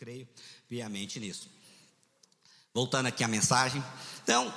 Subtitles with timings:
[0.00, 0.26] creio
[0.66, 1.46] piamente nisso.
[2.72, 3.84] Voltando aqui à mensagem.
[4.24, 4.50] Então,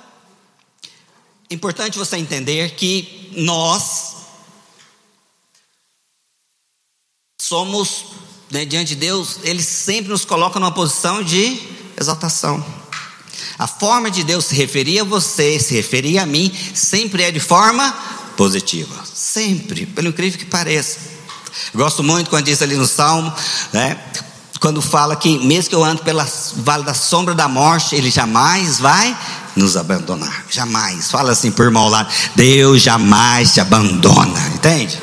[1.50, 4.14] é importante você entender que nós
[7.38, 8.06] somos,
[8.50, 11.60] né, diante de Deus, Ele sempre nos coloca numa posição de
[12.00, 12.64] exaltação.
[13.58, 17.38] A forma de Deus se referir a você, se referir a mim, sempre é de
[17.38, 17.92] forma
[18.34, 19.04] positiva.
[19.04, 21.00] Sempre, pelo incrível que pareça.
[21.74, 23.30] Gosto muito quando diz ali no Salmo,
[23.74, 24.32] né?
[24.64, 26.26] Quando fala que mesmo que eu ando pela
[26.56, 29.14] vale da sombra da morte, Ele jamais vai
[29.54, 30.46] nos abandonar.
[30.50, 31.10] Jamais.
[31.10, 34.40] Fala assim por irmão lá, Deus jamais te abandona.
[34.54, 34.98] Entende?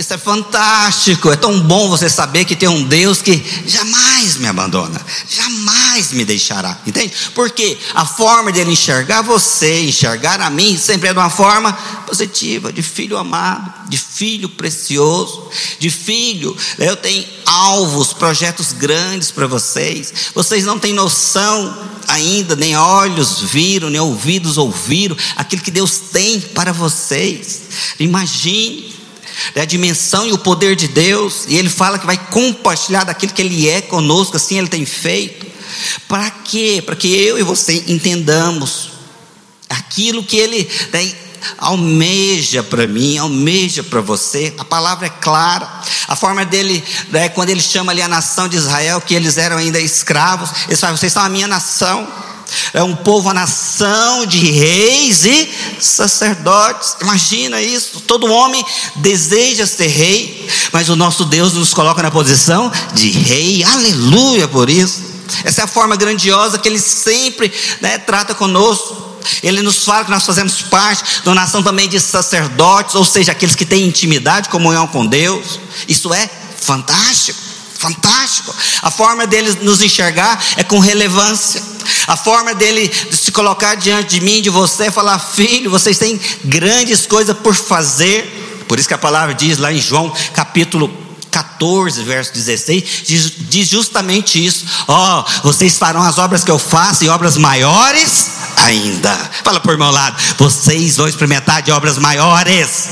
[0.00, 1.30] Isso é fantástico.
[1.30, 6.24] É tão bom você saber que tem um Deus que jamais me abandona, jamais me
[6.24, 6.78] deixará.
[6.86, 7.12] Entende?
[7.34, 11.74] Porque a forma dele enxergar você, enxergar a mim, sempre é de uma forma
[12.06, 16.56] positiva, de filho amado, de filho precioso, de filho.
[16.78, 20.14] Eu tenho alvos, projetos grandes para vocês.
[20.34, 21.78] Vocês não têm noção
[22.08, 27.60] ainda, nem olhos viram, nem ouvidos ouviram aquilo que Deus tem para vocês.
[27.98, 28.99] Imagine
[29.54, 33.32] é a dimensão e o poder de Deus, e Ele fala que vai compartilhar daquilo
[33.32, 35.46] que Ele é conosco, assim Ele tem feito.
[36.08, 36.82] Para quê?
[36.84, 38.90] Para que eu e você entendamos
[39.68, 41.12] aquilo que Ele né,
[41.58, 44.52] almeja para mim, almeja para você.
[44.58, 45.68] A palavra é clara.
[46.08, 49.56] A forma dele, né, quando Ele chama ali a nação de Israel, que eles eram
[49.56, 52.29] ainda escravos, Ele fala: vocês são a minha nação.
[52.72, 55.48] É um povo, a nação de reis e
[55.80, 56.96] sacerdotes.
[57.00, 58.00] Imagina isso.
[58.00, 58.64] Todo homem
[58.96, 63.64] deseja ser rei, mas o nosso Deus nos coloca na posição de rei.
[63.64, 65.10] Aleluia por isso.
[65.44, 69.10] Essa é a forma grandiosa que Ele sempre né, trata conosco.
[69.42, 73.54] Ele nos fala que nós fazemos parte uma nação também de sacerdotes, ou seja, aqueles
[73.54, 75.60] que têm intimidade, comunhão com Deus.
[75.86, 76.28] Isso é
[76.60, 77.38] fantástico.
[77.78, 78.54] Fantástico.
[78.82, 81.62] A forma dele nos enxergar é com relevância.
[82.06, 86.20] A forma dele se colocar diante de mim, de você, é falar: Filho, vocês têm
[86.44, 88.64] grandes coisas por fazer.
[88.68, 90.90] Por isso que a palavra diz lá em João capítulo
[91.30, 96.58] 14, verso 16, diz, diz justamente isso: Ó, oh, vocês farão as obras que eu
[96.58, 99.14] faço e obras maiores ainda.
[99.44, 102.88] Fala por meu lado: vocês vão experimentar de obras maiores.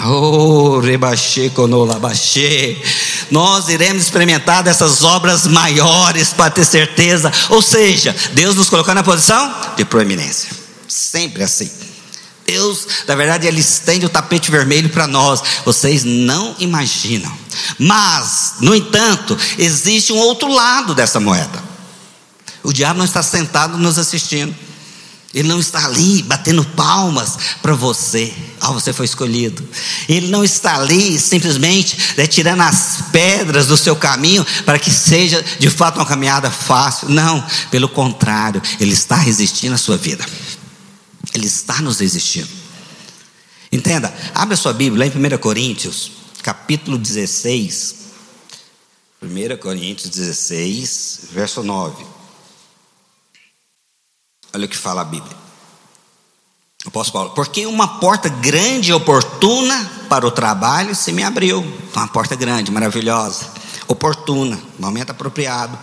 [0.00, 2.76] Oh, rebaixê, conolabaxê.
[3.30, 7.32] Nós iremos experimentar dessas obras maiores para ter certeza.
[7.50, 10.50] Ou seja, Deus nos colocou na posição de proeminência.
[10.88, 11.70] Sempre assim.
[12.46, 15.42] Deus, na verdade, Ele estende o tapete vermelho para nós.
[15.66, 17.30] Vocês não imaginam.
[17.78, 21.62] Mas, no entanto, existe um outro lado dessa moeda.
[22.62, 24.54] O diabo não está sentado nos assistindo.
[25.34, 28.32] Ele não está ali batendo palmas para você.
[28.60, 29.66] Ah, você foi escolhido.
[30.08, 35.44] Ele não está ali simplesmente né, tirando as pedras do seu caminho para que seja
[35.58, 37.10] de fato uma caminhada fácil.
[37.10, 40.24] Não, pelo contrário, ele está resistindo à sua vida.
[41.34, 42.48] Ele está nos resistindo.
[43.70, 46.10] Entenda, abre a sua Bíblia lá em 1 Coríntios,
[46.42, 47.96] capítulo 16.
[49.20, 52.17] 1 Coríntios 16, verso 9.
[54.54, 55.36] Olha o que fala a Bíblia.
[56.86, 61.64] Apóstolo Paulo, porque uma porta grande e oportuna para o trabalho se me abriu.
[61.94, 63.46] Uma porta grande, maravilhosa,
[63.88, 65.76] oportuna, momento apropriado.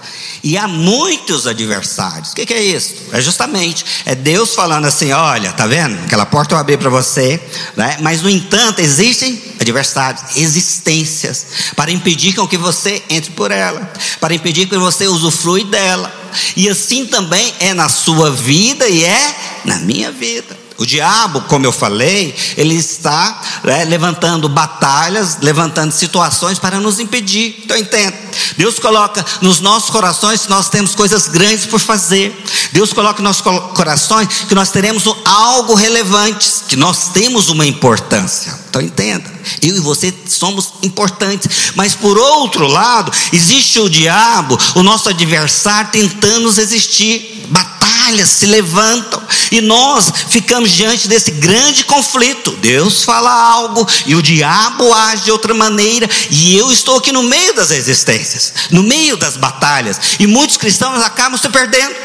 [0.44, 2.32] E há muitos adversários.
[2.32, 2.96] O que, que, é isso?
[3.12, 6.02] É justamente, é Deus falando assim: olha, tá vendo?
[6.06, 7.44] Aquela porta eu abri para você,
[7.76, 7.98] né?
[8.02, 11.46] mas no entanto existem adversários, existências,
[11.76, 16.25] para impedir que você entre por ela, para impedir que você usufrui dela.
[16.56, 19.36] E assim também é na sua vida e é
[19.66, 20.66] na minha vida.
[20.78, 27.62] O diabo, como eu falei, ele está né, levantando batalhas, levantando situações para nos impedir.
[27.64, 28.25] Então entenda.
[28.58, 32.44] Deus coloca nos nossos corações que nós temos coisas grandes por fazer.
[32.72, 38.66] Deus coloca nos nossos corações que nós teremos algo relevante, que nós temos uma importância.
[38.70, 39.34] Então entenda.
[39.62, 45.92] Eu e você somos importantes, mas por outro lado, existe o diabo, o nosso adversário
[45.92, 47.46] tentando nos resistir.
[47.48, 49.22] Batalhas se levantam
[49.52, 52.52] e nós ficamos diante desse grande conflito.
[52.58, 57.24] Deus fala algo e o diabo age de outra maneira, e eu estou aqui no
[57.24, 58.25] meio das resistências,
[58.72, 61.96] no meio das batalhas, e muitos cristãos acabam se perdendo.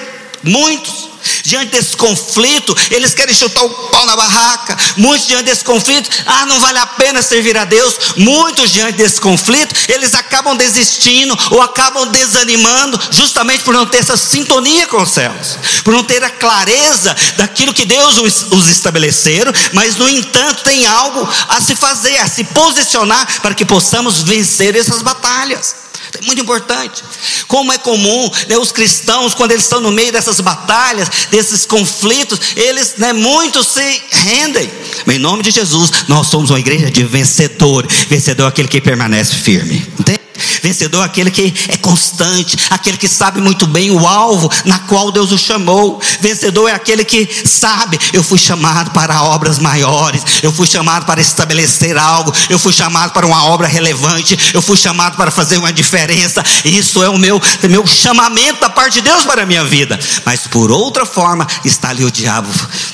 [0.43, 1.11] Muitos
[1.45, 4.77] Diante desse conflito, eles querem chutar o pau na barraca.
[4.97, 7.95] Muitos diante desse conflito, ah, não vale a pena servir a Deus.
[8.17, 14.17] Muitos diante desse conflito, eles acabam desistindo ou acabam desanimando, justamente por não ter essa
[14.17, 19.53] sintonia com os céus, por não ter a clareza daquilo que Deus os, os estabeleceram,
[19.73, 24.77] mas no entanto tem algo a se fazer, a se posicionar para que possamos vencer
[24.77, 25.90] essas batalhas.
[26.19, 27.03] É muito importante.
[27.47, 32.39] Como é comum, né, os cristãos, quando eles estão no meio dessas batalhas, desses conflitos,
[32.57, 34.71] eles, né, muitos se rendem.
[35.07, 37.87] Mas em nome de Jesus, nós somos uma igreja de vencedor.
[38.09, 39.87] Vencedor é aquele que permanece firme.
[39.99, 40.20] Entende?
[40.63, 45.11] Vencedor é aquele que é constante, aquele que sabe muito bem o alvo na qual
[45.11, 46.01] Deus o chamou.
[46.21, 51.21] Vencedor é aquele que sabe, eu fui chamado para obras maiores, eu fui chamado para
[51.21, 55.73] estabelecer algo, eu fui chamado para uma obra relevante, eu fui chamado para fazer uma
[55.73, 56.43] diferença.
[56.65, 59.99] Isso é o meu, meu chamamento da parte de Deus para a minha vida.
[60.25, 62.49] Mas por outra forma, está ali o diabo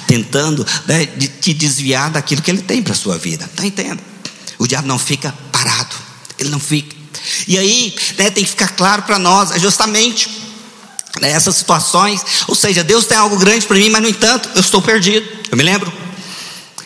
[0.06, 3.44] tentando né, de te desviar daquilo que ele tem para a sua vida.
[3.44, 4.00] Está entendendo?
[4.58, 5.94] O diabo não fica parado,
[6.38, 6.95] ele não fica
[7.46, 10.28] e aí né, tem que ficar claro para nós, é justamente
[11.20, 14.60] né, essas situações, ou seja, Deus tem algo grande para mim, mas no entanto eu
[14.60, 15.26] estou perdido.
[15.50, 15.92] Eu me lembro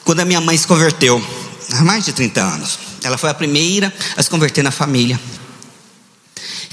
[0.05, 1.25] quando a minha mãe se converteu,
[1.73, 5.21] há mais de 30 anos, ela foi a primeira a se converter na família.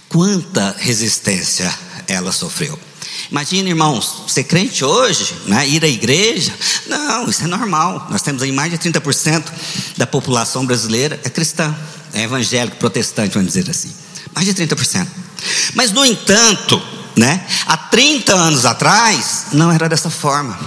[0.10, 1.74] Quanta resistência
[2.08, 2.80] ela sofreu.
[3.30, 6.54] Imagina, irmãos, ser crente hoje, né, ir à igreja,
[6.88, 8.08] não, isso é normal.
[8.10, 9.44] Nós temos aí mais de 30%
[9.98, 11.76] da população brasileira é cristã
[12.14, 13.94] é evangélico, protestante, vamos dizer assim.
[14.34, 15.08] Mais de 30%.
[15.74, 16.82] Mas, no entanto,
[17.16, 20.58] né, há 30 anos atrás, não era dessa forma.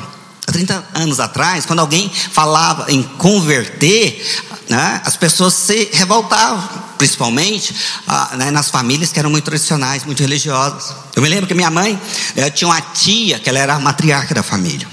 [0.46, 4.24] Há 30 anos atrás, quando alguém falava em converter,
[4.68, 7.74] né, as pessoas se revoltavam, principalmente
[8.06, 10.94] ah, né, nas famílias que eram muito tradicionais, muito religiosas.
[11.14, 12.00] Eu me lembro que minha mãe
[12.36, 14.86] eh, tinha uma tia que ela era a matriarca da família.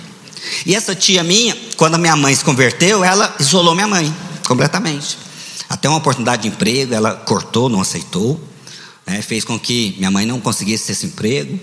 [0.65, 4.15] E essa tia minha, quando a minha mãe se converteu, ela isolou minha mãe
[4.47, 5.17] completamente.
[5.77, 8.41] Até uma oportunidade de emprego, ela cortou, não aceitou.
[9.05, 11.57] Né, fez com que minha mãe não conseguisse esse emprego.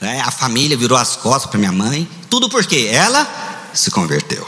[0.00, 2.08] Né, a família virou as costas para minha mãe.
[2.28, 4.44] Tudo porque ela se converteu.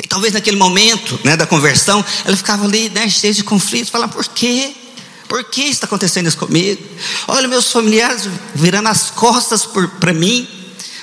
[0.00, 4.12] E talvez naquele momento né, da conversão, ela ficava ali né, cheia de conflitos, falando:
[4.12, 4.74] por quê?
[5.28, 6.80] Por que está acontecendo isso comigo?
[7.26, 9.66] Olha, meus familiares virando as costas
[9.98, 10.48] para mim.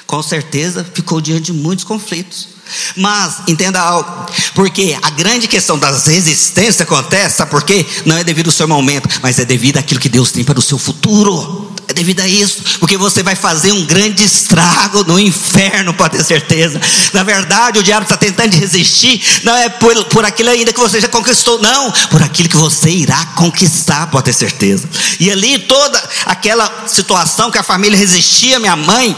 [0.05, 2.56] Com certeza ficou diante de muitos conflitos.
[2.95, 7.85] Mas entenda algo, porque a grande questão das resistências acontece, sabe por quê?
[8.05, 10.61] Não é devido ao seu momento, mas é devido àquilo que Deus tem para o
[10.61, 11.66] seu futuro.
[11.89, 16.23] É devido a isso, porque você vai fazer um grande estrago no inferno, pode ter
[16.23, 16.81] certeza.
[17.13, 20.99] Na verdade, o diabo está tentando resistir, não é por, por aquilo ainda que você
[20.99, 24.89] já conquistou, não, por aquilo que você irá conquistar, pode ter certeza.
[25.17, 29.15] E ali toda aquela situação que a família resistia, minha mãe,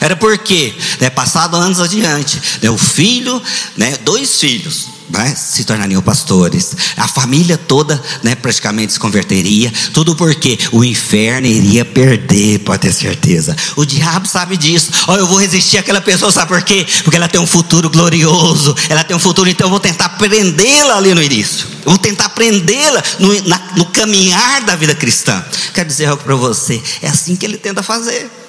[0.00, 3.42] era porque, né, passado anos adiante, né, o filho,
[3.76, 6.74] né, dois filhos, né, se tornariam pastores.
[6.96, 9.72] A família toda né, praticamente se converteria.
[9.92, 13.54] Tudo porque o inferno iria perder, pode ter certeza.
[13.76, 14.90] O diabo sabe disso.
[15.06, 16.86] Olha, eu vou resistir àquela pessoa, sabe por quê?
[17.04, 18.74] Porque ela tem um futuro glorioso.
[18.88, 21.66] Ela tem um futuro, então eu vou tentar prendê-la ali no início.
[21.84, 23.28] Eu vou tentar prendê-la no,
[23.76, 25.44] no caminhar da vida cristã.
[25.74, 26.82] Quero dizer algo para você.
[27.00, 28.41] É assim que ele tenta fazer.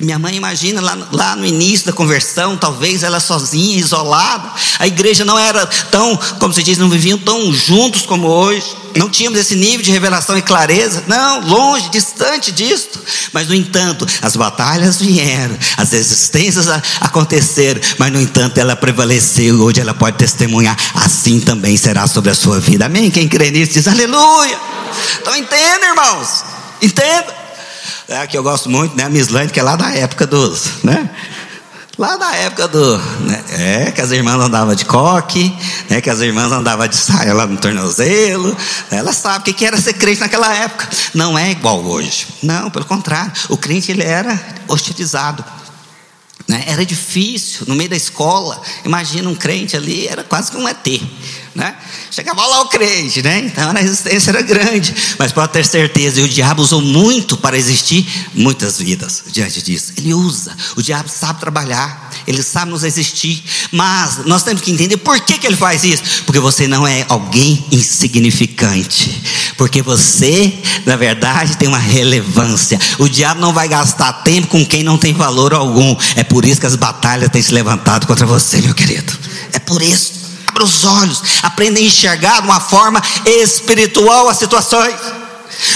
[0.00, 4.50] Minha mãe imagina lá, lá no início da conversão, talvez ela sozinha, isolada.
[4.78, 8.64] A igreja não era tão, como se diz, não viviam tão juntos como hoje.
[8.96, 11.04] Não tínhamos esse nível de revelação e clareza.
[11.06, 12.98] Não, longe, distante disto.
[13.30, 16.66] Mas, no entanto, as batalhas vieram, as resistências
[16.98, 17.80] aconteceram.
[17.98, 19.60] Mas, no entanto, ela prevaleceu.
[19.60, 20.76] Hoje ela pode testemunhar.
[20.94, 22.86] Assim também será sobre a sua vida.
[22.86, 23.10] Amém?
[23.10, 24.58] Quem crê nisso diz aleluia.
[25.20, 26.44] Então, entenda, irmãos.
[26.80, 27.39] Entenda
[28.10, 29.04] é, que eu gosto muito, né?
[29.04, 31.08] A Mislande, que é lá da época dos, né?
[31.96, 32.98] Lá da época do.
[32.98, 33.44] Né?
[33.50, 35.54] É, que as irmãs andavam de coque,
[35.88, 36.00] né?
[36.00, 38.56] que as irmãs andavam de saia lá no tornozelo.
[38.90, 40.88] Ela sabe o que era ser crente naquela época.
[41.14, 42.26] Não é igual hoje.
[42.42, 43.30] Não, pelo contrário.
[43.48, 45.44] O crente ele era hostilizado.
[46.48, 46.64] Né?
[46.66, 48.60] Era difícil, no meio da escola.
[48.84, 51.02] Imagina um crente ali, era quase que um ET.
[51.52, 51.74] Né?
[52.12, 53.40] Chegava lá o crente, né?
[53.40, 54.94] Então a resistência era grande.
[55.18, 59.92] Mas pode ter certeza, e o diabo usou muito para existir muitas vidas diante disso.
[59.96, 63.42] Ele usa, o diabo sabe trabalhar, ele sabe nos existir.
[63.72, 66.02] Mas nós temos que entender por que, que ele faz isso.
[66.24, 69.20] Porque você não é alguém insignificante.
[69.56, 70.52] Porque você,
[70.86, 72.78] na verdade, tem uma relevância.
[72.98, 75.96] O diabo não vai gastar tempo com quem não tem valor algum.
[76.14, 79.12] É por isso que as batalhas têm se levantado contra você, meu querido.
[79.52, 80.19] É por isso.
[80.62, 85.19] Os olhos, aprenda a enxergar de uma forma espiritual as situações.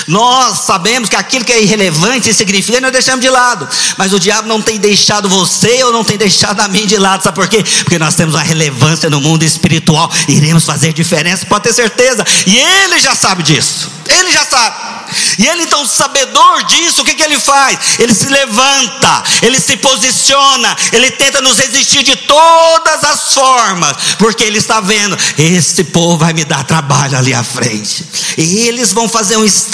[0.07, 3.69] Nós sabemos que aquilo que é irrelevante, insignificante, nós deixamos de lado.
[3.97, 7.23] Mas o diabo não tem deixado você ou não tem deixado a mim de lado.
[7.23, 7.63] Sabe por quê?
[7.83, 10.11] Porque nós temos uma relevância no mundo espiritual.
[10.29, 12.25] Iremos fazer diferença, pode ter certeza.
[12.47, 13.91] E ele já sabe disso.
[14.09, 14.95] Ele já sabe.
[15.39, 17.79] E ele, então, sabedor disso, o que, que ele faz?
[17.99, 24.45] Ele se levanta, ele se posiciona, ele tenta nos resistir de todas as formas, porque
[24.45, 28.05] ele está vendo: esse povo vai me dar trabalho ali à frente,
[28.37, 29.74] e eles vão fazer um estrago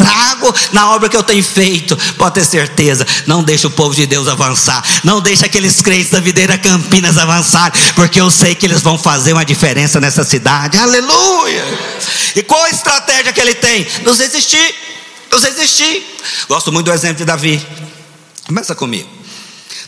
[0.72, 1.96] na obra que eu tenho feito.
[2.16, 6.20] Pode ter certeza, não deixa o povo de Deus avançar, não deixa aqueles crentes da
[6.20, 10.78] videira Campinas avançar, porque eu sei que eles vão fazer uma diferença nessa cidade.
[10.78, 11.64] Aleluia!
[12.36, 13.86] E qual a estratégia que ele tem?
[14.04, 14.74] Nos resistir
[15.30, 16.04] nos resistir.
[16.48, 17.64] Gosto muito do exemplo de Davi.
[18.46, 19.08] Começa comigo.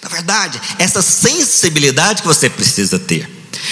[0.02, 3.28] Na verdade, essa sensibilidade que você precisa ter.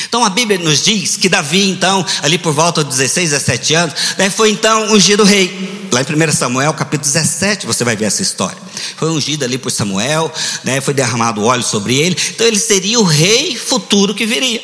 [0.08, 3.94] Então a Bíblia nos diz que Davi, então, ali por volta de 16, 17 anos,
[4.18, 5.88] né, foi então ungido rei.
[5.92, 8.58] Lá em 1 Samuel, capítulo 17, você vai ver essa história.
[8.96, 10.32] Foi ungido ali por Samuel,
[10.64, 12.16] né, foi derramado óleo sobre ele.
[12.30, 14.62] Então ele seria o rei futuro que viria.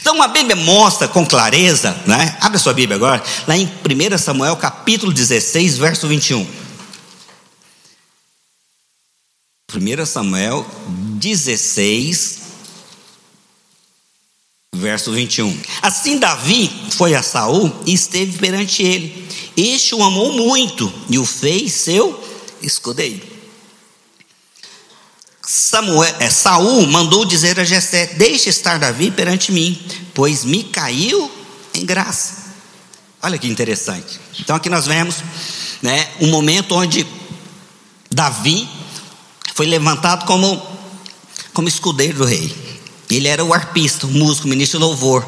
[0.00, 2.36] Então a Bíblia mostra com clareza, né?
[2.40, 6.46] Abre a sua Bíblia agora, lá em 1 Samuel capítulo 16, verso 21.
[9.74, 10.64] 1 Samuel
[11.18, 12.43] 16,
[14.74, 15.56] verso 21.
[15.82, 19.26] Assim Davi foi a Saul e esteve perante ele.
[19.56, 22.22] Este o amou muito e o fez seu
[22.62, 23.34] escudeiro.
[25.46, 29.80] Samuel, é, Saul mandou dizer a Jessé: Deixe estar Davi perante mim,
[30.14, 31.30] pois me caiu
[31.74, 32.44] em graça.
[33.22, 34.20] Olha que interessante.
[34.40, 35.16] Então aqui nós vemos,
[35.82, 37.06] né, um momento onde
[38.10, 38.68] Davi
[39.54, 40.74] foi levantado como
[41.52, 42.52] como escudeiro do rei.
[43.10, 45.24] Ele era o arpista, o músico, o ministro louvor.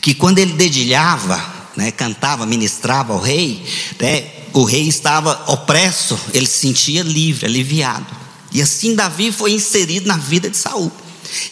[0.00, 1.42] Que quando ele dedilhava,
[1.76, 3.64] né, cantava, ministrava ao rei,
[4.00, 8.06] né, o rei estava opresso, ele se sentia livre, aliviado.
[8.52, 10.90] E assim Davi foi inserido na vida de Saul.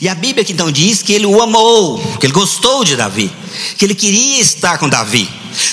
[0.01, 3.33] E a Bíblia que então diz que ele o amou, que ele gostou de Davi,
[3.77, 5.29] que ele queria estar com Davi.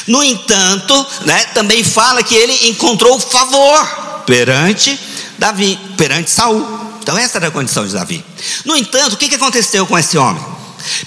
[0.08, 5.00] No entanto, né, também fala que ele encontrou favor perante
[5.38, 6.88] Davi, perante Saul.
[7.10, 8.24] Então essa era a condição de Davi.
[8.63, 10.46] No entanto, o que aconteceu com esse homem?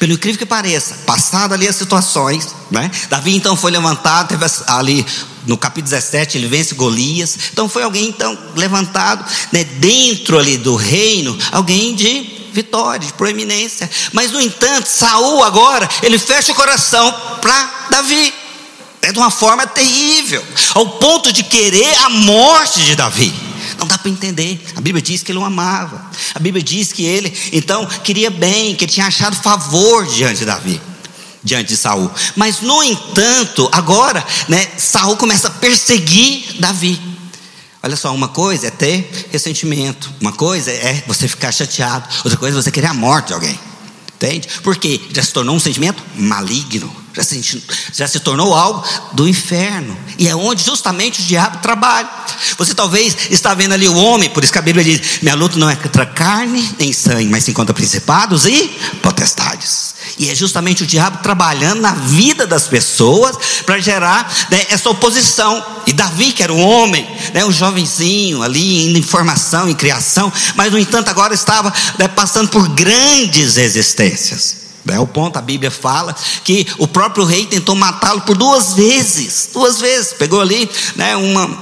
[0.01, 2.91] Pelo incrível que pareça, passado ali as situações, né?
[3.09, 5.07] Davi então foi levantado, teve ali
[5.47, 7.39] no capítulo 17 ele vence Golias.
[7.53, 13.89] Então foi alguém então levantado, né, dentro ali do reino, alguém de vitória, de proeminência.
[14.13, 18.35] Mas no entanto, Saul agora, ele fecha o coração para Davi.
[19.03, 20.45] É de uma forma terrível,
[20.75, 23.33] ao ponto de querer a morte de Davi.
[23.83, 24.65] Não dá para entender.
[24.77, 26.09] A Bíblia diz que ele o amava.
[26.37, 30.45] A Bíblia diz que ele, então, queria bem, que ele tinha achado favor diante de
[30.45, 30.81] Davi,
[31.43, 32.09] diante de Saul.
[32.37, 36.97] Mas, no entanto, agora, né, Saul começa a perseguir Davi.
[37.83, 42.57] Olha só, uma coisa é ter ressentimento, uma coisa é você ficar chateado, outra coisa
[42.57, 43.59] é você querer a morte de alguém.
[44.15, 44.47] Entende?
[44.63, 49.97] Porque já se tornou um sentimento maligno já se, já se tornou algo do inferno.
[50.19, 52.09] E é onde justamente o diabo trabalha.
[52.57, 55.59] Você talvez está vendo ali o homem, por isso que a Bíblia diz: minha luta
[55.59, 58.69] não é contra carne nem sangue, mas sim contra principados e
[59.03, 59.93] potestades.
[60.19, 65.65] E é justamente o diabo trabalhando na vida das pessoas para gerar né, essa oposição.
[65.87, 70.73] E Davi, que era um homem, né, um jovenzinho ali em formação, em criação, mas
[70.73, 74.62] no entanto agora estava né, passando por grandes resistências.
[74.89, 79.51] É o ponto, a Bíblia fala que o próprio rei tentou matá-lo por duas vezes,
[79.53, 81.59] duas vezes, pegou ali né, uma,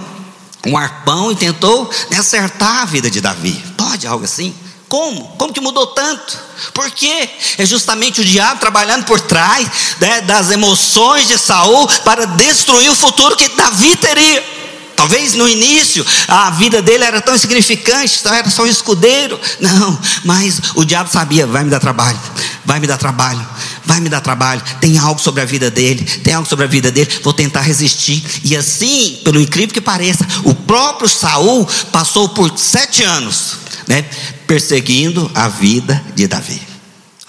[0.66, 3.52] um arpão e tentou né, acertar a vida de Davi.
[3.76, 4.54] Pode algo assim?
[4.88, 5.28] Como?
[5.38, 6.36] Como que mudou tanto?
[6.74, 7.28] Por quê?
[7.58, 9.68] É justamente o diabo trabalhando por trás
[10.00, 14.59] né, das emoções de Saul para destruir o futuro que Davi teria.
[15.00, 19.40] Talvez no início a vida dele era tão insignificante, era só um escudeiro.
[19.58, 22.20] Não, mas o diabo sabia: vai me dar trabalho,
[22.66, 23.48] vai me dar trabalho,
[23.82, 24.62] vai me dar trabalho.
[24.78, 27.10] Tem algo sobre a vida dele, tem algo sobre a vida dele.
[27.22, 28.22] Vou tentar resistir.
[28.44, 33.56] E assim, pelo incrível que pareça, o próprio Saul passou por sete anos,
[33.88, 34.02] né,
[34.46, 36.60] perseguindo a vida de Davi.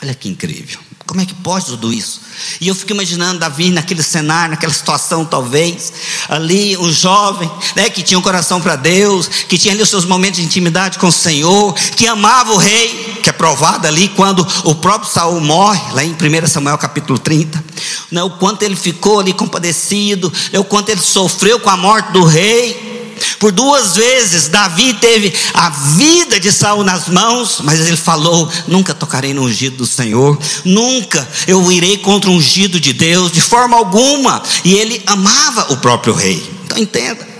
[0.04, 0.90] Olha que incrível.
[1.12, 2.22] Como é que pode tudo isso?
[2.62, 5.91] E eu fico imaginando Davi naquele cenário, naquela situação, talvez,
[6.30, 10.06] ali, um jovem, né, que tinha um coração para Deus, que tinha ali os seus
[10.06, 14.48] momentos de intimidade com o Senhor, que amava o rei, que é provado ali quando
[14.63, 17.62] o próprio Saul morre, lá em 1 Samuel capítulo 30,
[18.10, 22.13] né, o quanto ele ficou ali compadecido, né, o quanto ele sofreu com a morte
[22.13, 22.90] do rei.
[23.40, 28.94] Por duas vezes Davi teve a vida de Saul nas mãos, mas ele falou: nunca
[28.94, 33.78] tocarei no ungido do Senhor, nunca eu irei contra o ungido de Deus, de forma
[33.78, 34.42] alguma.
[34.63, 36.44] E ele amava o próprio rei.
[36.66, 37.32] Então entenda.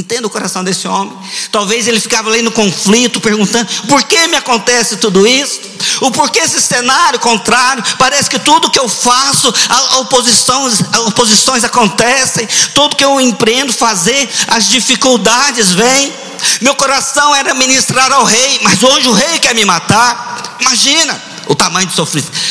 [0.00, 1.14] Entenda o coração desse homem.
[1.52, 5.60] Talvez ele ficava ali no conflito, perguntando: por que me acontece tudo isso?
[6.00, 7.84] O porquê esse cenário contrário?
[7.98, 9.52] Parece que tudo que eu faço,
[9.98, 16.14] oposições, oposições acontecem, tudo que eu empreendo fazer, as dificuldades vêm.
[16.62, 20.56] Meu coração era ministrar ao rei, mas hoje o rei quer me matar.
[20.60, 21.94] Imagina o tamanho de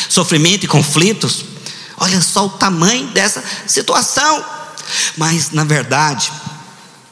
[0.08, 1.44] sofrimento e conflitos.
[1.96, 4.44] Olha só o tamanho dessa situação.
[5.16, 6.32] Mas, na verdade,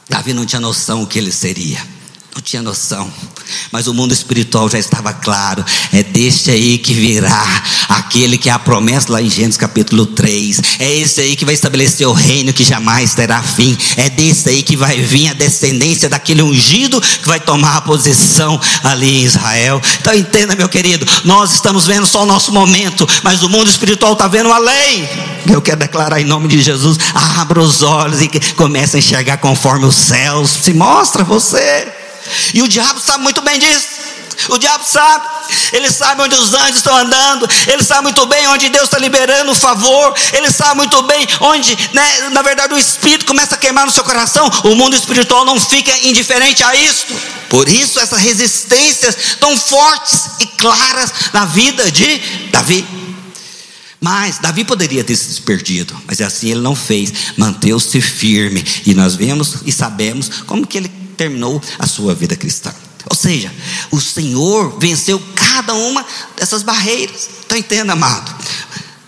[0.09, 1.85] Davi não tinha noção o que ele seria.
[2.33, 3.11] Não tinha noção.
[3.71, 5.63] Mas o mundo espiritual já estava claro.
[5.91, 10.61] É deste aí que virá aquele que é a promessa lá em Gênesis capítulo 3.
[10.79, 13.77] É esse aí que vai estabelecer o reino que jamais terá fim.
[13.97, 18.59] É desse aí que vai vir a descendência daquele ungido que vai tomar a posição
[18.83, 19.81] ali em Israel.
[20.01, 24.13] Então entenda, meu querido, nós estamos vendo só o nosso momento, mas o mundo espiritual
[24.13, 25.07] está vendo além.
[25.51, 29.85] Eu quero declarar em nome de Jesus: abra os olhos e comece a enxergar conforme
[29.85, 31.98] os céus se mostra você.
[32.53, 33.87] E o diabo sabe muito bem disso.
[34.47, 35.27] O diabo sabe,
[35.73, 39.51] ele sabe onde os anjos estão andando, ele sabe muito bem onde Deus está liberando
[39.51, 43.85] o favor, ele sabe muito bem onde, né, na verdade, o Espírito começa a queimar
[43.85, 44.49] no seu coração.
[44.63, 47.07] O mundo espiritual não fica indiferente a isso.
[47.49, 52.17] Por isso, essas resistências tão fortes e claras na vida de
[52.51, 52.87] Davi.
[53.99, 58.65] Mas Davi poderia ter se perdido, mas assim ele não fez, manteve-se firme.
[58.85, 62.73] E nós vemos e sabemos como que ele terminou a sua vida cristã.
[63.09, 63.53] Ou seja,
[63.91, 66.05] o Senhor venceu cada uma
[66.37, 67.29] dessas barreiras.
[67.45, 68.33] Então entenda, amado.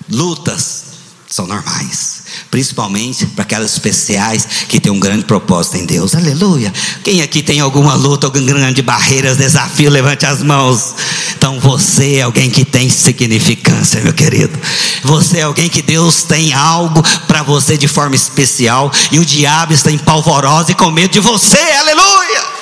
[0.09, 0.83] Lutas
[1.29, 2.20] são normais.
[2.49, 6.15] Principalmente para aquelas especiais que têm um grande propósito em Deus.
[6.15, 6.71] Aleluia.
[7.03, 10.93] Quem aqui tem alguma luta, alguma grande barreira, desafio, levante as mãos.
[11.37, 14.57] Então você é alguém que tem significância, meu querido.
[15.03, 18.91] Você é alguém que Deus tem algo para você de forma especial.
[19.11, 21.57] E o diabo está empalvoroso e com medo de você.
[21.57, 22.60] Aleluia.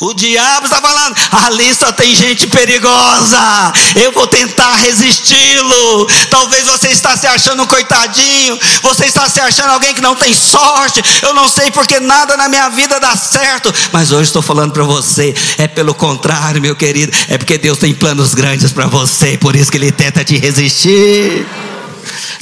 [0.00, 3.72] O diabo está falando: ali só tem gente perigosa.
[4.02, 6.06] Eu vou tentar resisti-lo.
[6.30, 8.58] Talvez você está se achando um coitadinho.
[8.82, 11.02] Você está se achando alguém que não tem sorte.
[11.20, 13.72] Eu não sei porque nada na minha vida dá certo.
[13.92, 17.12] Mas hoje estou falando para você: é pelo contrário, meu querido.
[17.28, 19.36] É porque Deus tem planos grandes para você.
[19.36, 21.46] Por isso que Ele tenta te resistir.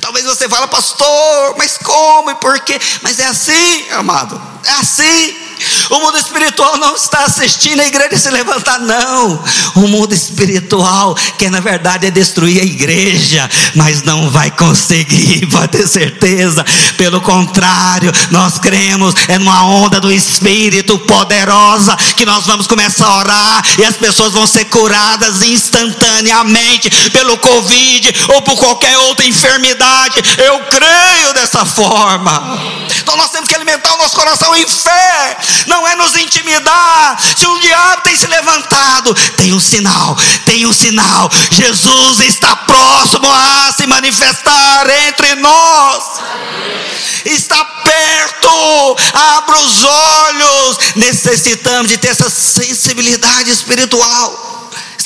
[0.00, 2.78] Talvez você fale, pastor, mas como e por quê?
[3.02, 5.47] Mas é assim, amado, é assim.
[5.90, 9.42] O mundo espiritual não está assistindo a igreja se levantar, não.
[9.76, 15.68] O mundo espiritual quer, na verdade, é destruir a igreja, mas não vai conseguir, pode
[15.68, 16.64] ter certeza.
[16.96, 23.18] Pelo contrário, nós cremos é numa onda do Espírito poderosa que nós vamos começar a
[23.18, 30.22] orar e as pessoas vão ser curadas instantaneamente pelo Covid ou por qualquer outra enfermidade.
[30.38, 32.58] Eu creio dessa forma.
[33.00, 35.36] Então nós temos que alimentar o nosso coração em fé
[35.66, 37.18] não é nos intimidar.
[37.36, 41.30] Se o diabo tem se levantado, tem um sinal, tem um sinal.
[41.52, 46.04] Jesus está próximo a se manifestar entre nós.
[47.24, 50.78] Está perto, abra os olhos.
[50.96, 54.48] Necessitamos de ter essa sensibilidade espiritual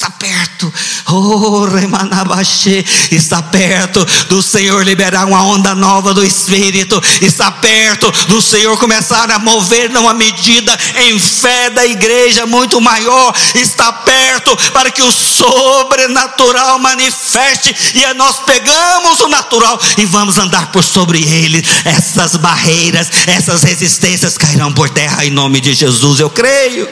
[0.02, 0.74] está perto.
[1.06, 7.00] Oh, Remanabaxê, está perto do Senhor liberar uma onda nova do Espírito.
[7.20, 13.32] Está perto do Senhor começar a mover numa medida em fé da igreja muito maior.
[13.54, 20.72] Está perto para que o sobrenatural manifeste e nós pegamos o natural e vamos andar
[20.72, 21.64] por sobre ele.
[21.84, 26.18] Essas barreiras, essas resistências cairão por terra em nome de Jesus.
[26.18, 26.88] Eu creio.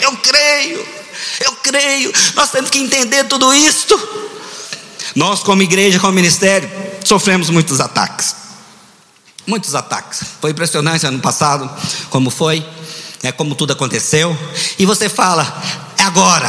[0.00, 0.97] Eu creio.
[1.40, 2.12] Eu creio.
[2.34, 3.98] Nós temos que entender tudo isto.
[5.14, 6.70] Nós, como igreja, como ministério,
[7.04, 8.34] sofremos muitos ataques.
[9.46, 10.20] Muitos ataques.
[10.40, 11.70] Foi impressionante ano passado,
[12.10, 12.64] como foi,
[13.22, 14.36] é como tudo aconteceu.
[14.78, 15.62] E você fala,
[15.96, 16.48] é agora.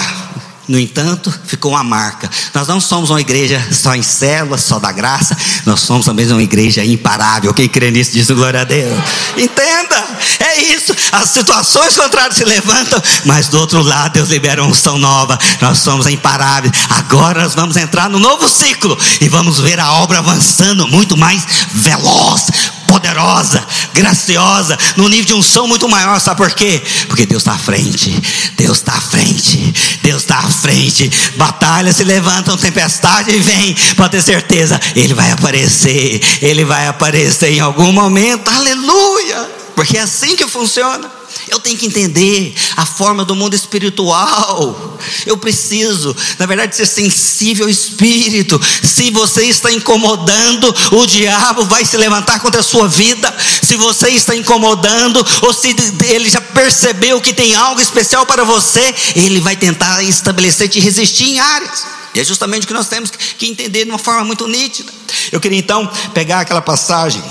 [0.68, 2.30] No entanto, ficou uma marca.
[2.54, 5.36] Nós não somos uma igreja só em células, só da graça.
[5.66, 7.52] Nós somos também uma igreja imparável.
[7.56, 8.94] Quem crê nisso diz glória a Deus.
[9.36, 10.08] Entenda,
[10.40, 10.94] é isso.
[11.12, 15.38] As situações contrárias se levantam, mas do outro lado Deus libera uma unção nova.
[15.62, 16.74] Nós somos imparáveis.
[16.90, 21.44] Agora nós vamos entrar no novo ciclo e vamos ver a obra avançando muito mais
[21.74, 22.48] veloz,
[22.88, 26.20] poderosa, graciosa, no nível de unção muito maior.
[26.20, 26.82] Sabe por quê?
[27.08, 28.22] Porque Deus está à frente.
[28.58, 29.74] Deus está à frente.
[30.02, 31.10] Deus está à frente.
[31.36, 33.76] Batalhas se levantam, tempestade vem.
[33.96, 36.22] Pode ter certeza, Ele vai aparecer.
[36.42, 38.50] Ele vai aparecer em algum momento.
[38.50, 39.60] Aleluia.
[39.80, 41.10] Porque é assim que funciona.
[41.48, 45.00] Eu tenho que entender a forma do mundo espiritual.
[45.26, 48.60] Eu preciso, na verdade, ser sensível ao espírito.
[48.84, 53.34] Se você está incomodando, o diabo vai se levantar contra a sua vida.
[53.62, 55.74] Se você está incomodando, ou se
[56.10, 61.24] ele já percebeu que tem algo especial para você, ele vai tentar estabelecer te resistir
[61.24, 61.86] em áreas.
[62.14, 64.92] E é justamente o que nós temos que entender de uma forma muito nítida.
[65.32, 67.24] Eu queria então pegar aquela passagem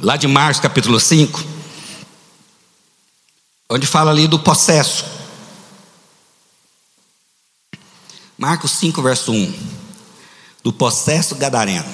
[0.00, 1.56] lá de Marcos capítulo 5
[3.68, 5.04] onde fala ali do possesso.
[8.38, 9.54] Marcos 5, verso 1.
[10.62, 11.86] Do possesso gadareno.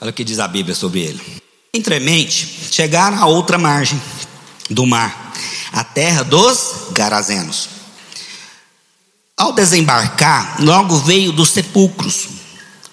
[0.00, 1.42] Olha o que diz a Bíblia sobre ele.
[1.72, 4.00] Entremente, chegaram a outra margem
[4.70, 5.32] do mar,
[5.72, 7.68] a terra dos Garazenos.
[9.36, 12.37] Ao desembarcar, logo veio dos sepulcros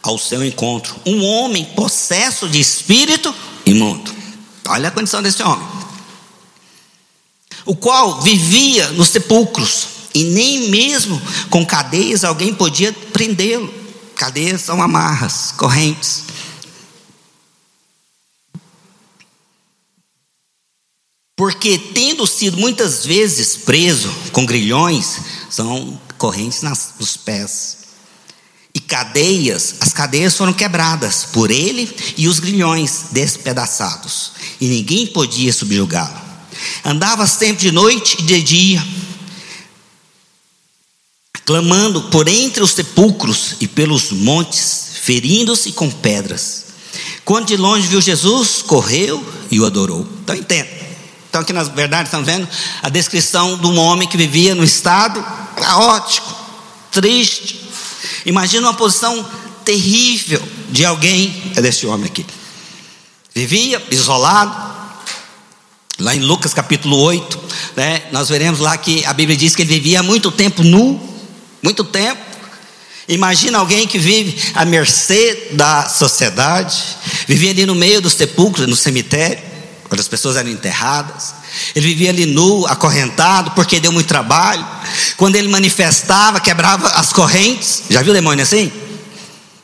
[0.07, 3.33] ao seu encontro um homem possesso de espírito
[3.65, 4.13] imundo.
[4.67, 5.75] Olha a condição desse homem
[7.65, 13.73] o qual vivia nos sepulcros, e nem mesmo com cadeias alguém podia prendê-lo.
[14.15, 16.23] Cadeias são amarras, correntes.
[21.35, 27.79] Porque, tendo sido muitas vezes preso com grilhões, são correntes nas, nos pés.
[28.87, 34.31] Cadeias, as cadeias foram quebradas por ele e os grilhões despedaçados.
[34.61, 36.21] E ninguém podia subjugá-lo.
[36.83, 38.87] Andava sempre de noite e de dia,
[41.45, 46.65] clamando por entre os sepulcros e pelos montes, ferindo-se com pedras.
[47.23, 50.07] Quando de longe viu Jesus, correu e o adorou.
[50.23, 50.69] Então entenda.
[51.29, 52.47] Então aqui na verdade estamos vendo
[52.81, 55.21] a descrição de um homem que vivia no estado
[55.55, 56.33] caótico,
[56.91, 57.64] triste.
[58.25, 59.25] Imagina uma posição
[59.63, 62.25] terrível de alguém, é desse homem aqui.
[63.33, 64.75] Vivia isolado,
[65.97, 67.39] Lá em Lucas capítulo 8,
[67.77, 71.01] né, nós veremos lá que a Bíblia diz que ele vivia muito tempo nu,
[71.63, 72.21] muito tempo.
[73.07, 76.83] Imagina alguém que vive à mercê da sociedade,
[77.25, 79.41] vivia ali no meio dos sepulcros, no cemitério,
[79.87, 81.35] quando as pessoas eram enterradas.
[81.75, 84.65] Ele vivia ali nu, acorrentado, porque deu muito trabalho.
[85.17, 87.83] Quando ele manifestava, quebrava as correntes.
[87.89, 88.71] Já viu demônio assim?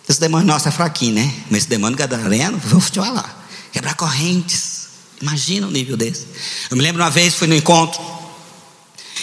[0.07, 1.33] Esse demônio nosso é fraquinho, né?
[1.49, 3.47] Mas esse demônio gadareno, vou te falar.
[3.71, 4.81] Quebrar correntes.
[5.21, 6.25] Imagina um nível desse.
[6.69, 8.01] Eu me lembro uma vez, fui no encontro,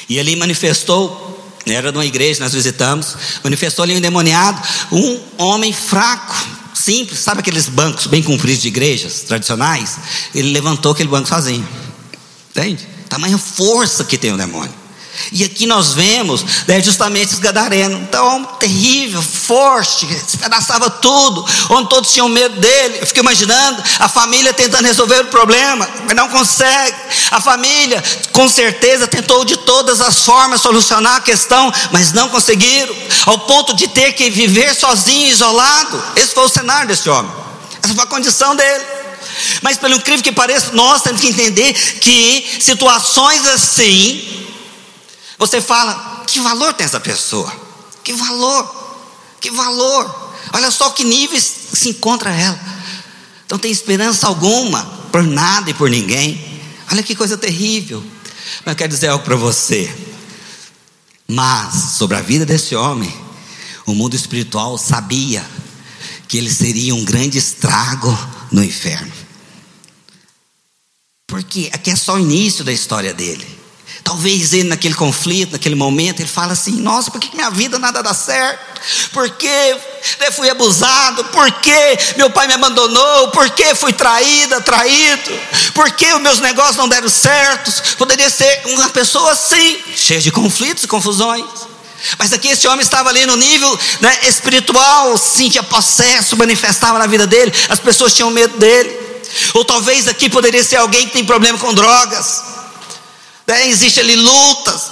[0.08, 5.72] e ali manifestou, era de uma igreja, nós visitamos, manifestou ali um endemoniado, um homem
[5.72, 6.37] fraco,
[6.88, 9.98] simples, sabe aqueles bancos bem compridos de igrejas tradicionais?
[10.34, 11.66] Ele levantou aquele banco sozinho,
[12.50, 12.88] entende?
[13.10, 14.72] Tamanha força que tem o demônio.
[15.32, 18.00] E aqui nós vemos né, justamente os gadarenos.
[18.00, 22.98] Então, terrível, forte, despedaçava tudo, onde todos tinham medo dele.
[23.00, 26.96] Eu fico imaginando a família tentando resolver o problema, mas não consegue.
[27.30, 28.02] A família,
[28.32, 32.94] com certeza, tentou de todas as formas solucionar a questão, mas não conseguiram,
[33.26, 36.02] ao ponto de ter que viver sozinho, isolado.
[36.16, 37.30] Esse foi o cenário desse homem,
[37.82, 38.84] essa foi a condição dele.
[39.62, 44.47] Mas, pelo incrível que pareça, nós temos que entender que situações assim
[45.38, 47.52] você fala: que valor tem essa pessoa?
[48.02, 48.88] Que valor?
[49.40, 50.34] Que valor?
[50.52, 52.58] Olha só que níveis se encontra ela.
[53.50, 56.60] Não tem esperança alguma por nada e por ninguém.
[56.90, 58.02] Olha que coisa terrível.
[58.64, 59.94] Mas eu quero dizer algo para você.
[61.26, 63.14] Mas sobre a vida desse homem,
[63.86, 65.44] o mundo espiritual sabia
[66.26, 68.16] que ele seria um grande estrago
[68.50, 69.12] no inferno.
[71.26, 73.57] Porque aqui é só o início da história dele.
[74.08, 78.02] Talvez ele, naquele conflito, naquele momento, ele fala assim: Nossa, por que minha vida nada
[78.02, 78.80] dá certo?
[79.12, 79.76] Por que
[80.20, 81.24] eu fui abusado?
[81.24, 83.28] Por que meu pai me abandonou?
[83.28, 85.30] Por que fui traída, traído?
[85.74, 87.82] Por que os meus negócios não deram certos?
[87.98, 91.44] Poderia ser uma pessoa assim, cheia de conflitos e confusões.
[92.18, 97.26] Mas aqui esse homem estava ali no nível né, espiritual, sentia possesso, manifestava na vida
[97.26, 98.90] dele, as pessoas tinham medo dele.
[99.52, 102.56] Ou talvez aqui poderia ser alguém que tem problema com drogas
[103.48, 103.66] né?
[103.66, 104.90] Existem ali lutas,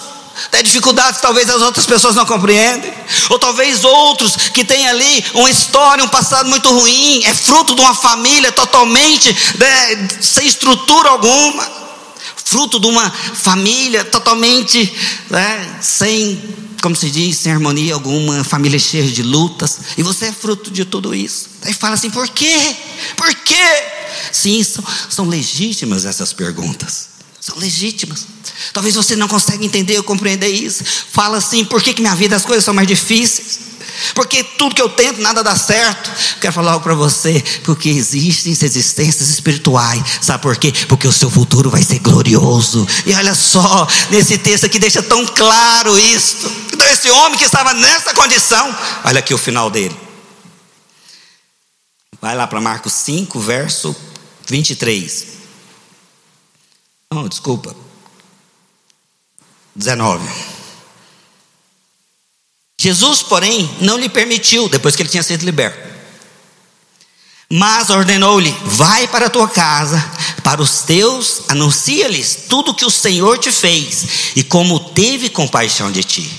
[0.50, 0.62] né?
[0.62, 2.92] dificuldades talvez as outras pessoas não compreendem,
[3.28, 7.82] ou talvez outros que têm ali uma história, um passado muito ruim, é fruto de
[7.82, 11.70] uma família totalmente né, sem estrutura alguma,
[12.46, 14.90] fruto de uma família totalmente
[15.28, 16.42] né, sem,
[16.80, 20.86] como se diz, sem harmonia alguma, família cheia de lutas, e você é fruto de
[20.86, 21.50] tudo isso.
[21.62, 22.76] Aí fala assim: por quê?
[23.16, 23.84] Por quê?
[24.32, 27.15] Sim, são, são legítimas essas perguntas
[27.46, 28.26] são legítimas.
[28.72, 30.82] Talvez você não consiga entender ou compreender isso.
[30.84, 33.60] Fala assim: por que, que minha vida as coisas são mais difíceis?
[34.14, 36.10] Porque tudo que eu tento, nada dá certo.
[36.40, 40.02] Quero falar algo para você, porque existem resistências espirituais.
[40.20, 40.72] Sabe por quê?
[40.88, 42.86] Porque o seu futuro vai ser glorioso.
[43.06, 46.50] E olha só, nesse texto aqui deixa tão claro isso.
[46.72, 49.96] Então, esse homem que estava nessa condição, olha aqui o final dele.
[52.20, 53.94] Vai lá para Marcos 5, verso
[54.48, 55.36] 23.
[57.12, 57.74] Não, desculpa.
[59.74, 60.28] 19.
[62.78, 65.86] Jesus, porém, não lhe permitiu, depois que ele tinha sido liberto.
[67.50, 69.98] Mas ordenou-lhe: Vai para a tua casa,
[70.42, 76.02] para os teus, anuncia-lhes tudo que o Senhor te fez e como teve compaixão de
[76.02, 76.30] ti.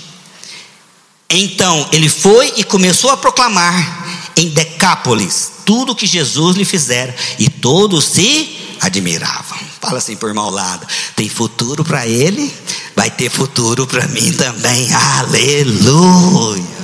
[1.29, 7.49] Então ele foi e começou a proclamar em Decápolis tudo que Jesus lhe fizera e
[7.49, 9.57] todos se admiravam.
[9.87, 12.53] Fala assim por irmão ao lado: tem futuro para ele,
[12.95, 14.93] vai ter futuro para mim também.
[14.93, 16.77] Aleluia.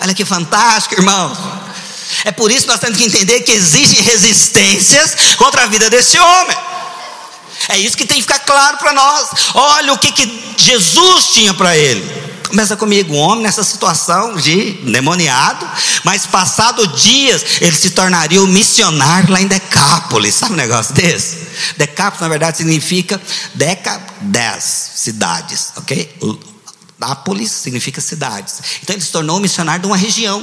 [0.00, 1.38] Olha que fantástico, irmãos.
[2.24, 6.18] É por isso que nós temos que entender que existem resistências contra a vida desse
[6.18, 6.56] homem.
[7.68, 9.28] É isso que tem que ficar claro para nós.
[9.54, 12.25] Olha o que, que Jesus tinha para ele.
[12.56, 15.68] Começa comigo, um homem nessa situação de demoniado,
[16.04, 20.36] mas passado dias ele se tornaria o missionário lá em Decápolis.
[20.36, 21.46] Sabe um negócio desse?
[21.76, 23.20] Decápolis, na verdade, significa
[23.52, 24.64] deca, dez
[24.94, 26.16] cidades, ok?
[26.98, 28.54] Nápoles significa cidades.
[28.82, 30.42] Então ele se tornou missionário de uma região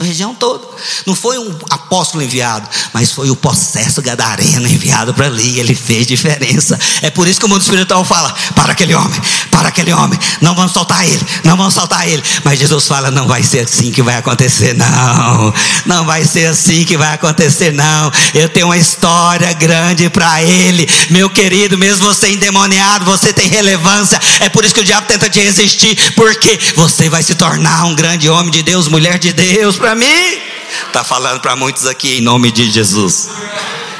[0.00, 0.66] a região toda.
[1.04, 5.60] Não foi um apóstolo enviado, mas foi o possesso gadareno enviado para ali.
[5.60, 6.78] Ele fez diferença.
[7.02, 10.54] É por isso que o mundo espiritual fala: para aquele homem, para aquele homem, não
[10.54, 12.22] vamos soltar ele, não vamos soltar ele.
[12.42, 15.52] Mas Jesus fala: não vai ser assim que vai acontecer, não.
[15.84, 18.10] Não vai ser assim que vai acontecer, não.
[18.32, 21.76] Eu tenho uma história grande para ele, meu querido.
[21.76, 24.18] Mesmo você endemoniado, você tem relevância.
[24.40, 27.94] É por isso que o diabo tenta te resistir, porque você vai se tornar um
[27.94, 30.38] grande homem de Deus, mulher de Deus para mim.
[30.86, 33.28] Está falando para muitos aqui em nome de Jesus.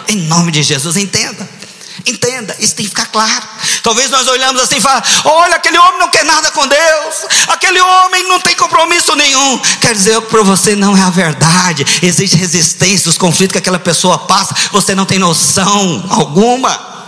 [0.07, 1.48] Em nome de Jesus, entenda.
[2.07, 3.42] Entenda, isso tem que ficar claro.
[3.83, 7.14] Talvez nós olhamos assim e falamos: olha, aquele homem não quer nada com Deus,
[7.48, 9.59] aquele homem não tem compromisso nenhum.
[9.81, 11.85] Quer dizer para você, não é a verdade.
[12.03, 16.99] Existe resistência, os conflitos que aquela pessoa passa, você não tem noção alguma.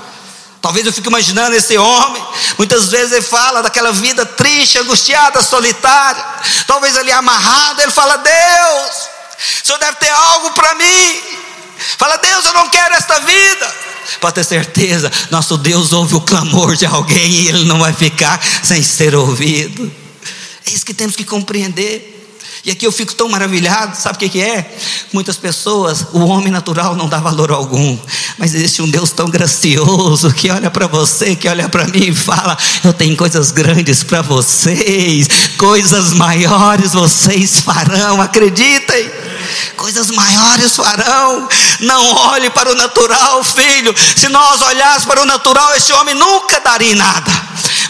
[0.62, 2.24] Talvez eu fique imaginando esse homem.
[2.56, 6.24] Muitas vezes ele fala daquela vida triste, angustiada, solitária.
[6.68, 9.08] Talvez ele amarrado, ele fala: Deus,
[9.62, 11.20] o Senhor deve ter algo para mim.
[11.98, 13.74] Fala, Deus, eu não quero esta vida.
[14.20, 18.40] Pode ter certeza, nosso Deus ouve o clamor de alguém e ele não vai ficar
[18.62, 19.90] sem ser ouvido.
[20.64, 22.21] É isso que temos que compreender.
[22.64, 24.76] E aqui eu fico tão maravilhado, sabe o que, que é?
[25.12, 27.98] Muitas pessoas, o homem natural não dá valor algum,
[28.38, 32.14] mas existe um Deus tão gracioso que olha para você, que olha para mim e
[32.14, 35.26] fala: Eu tenho coisas grandes para vocês,
[35.58, 39.10] coisas maiores vocês farão, acreditem
[39.76, 41.48] coisas maiores farão.
[41.80, 43.94] Não olhe para o natural, filho.
[44.16, 47.32] Se nós olhássemos para o natural, esse homem nunca daria nada.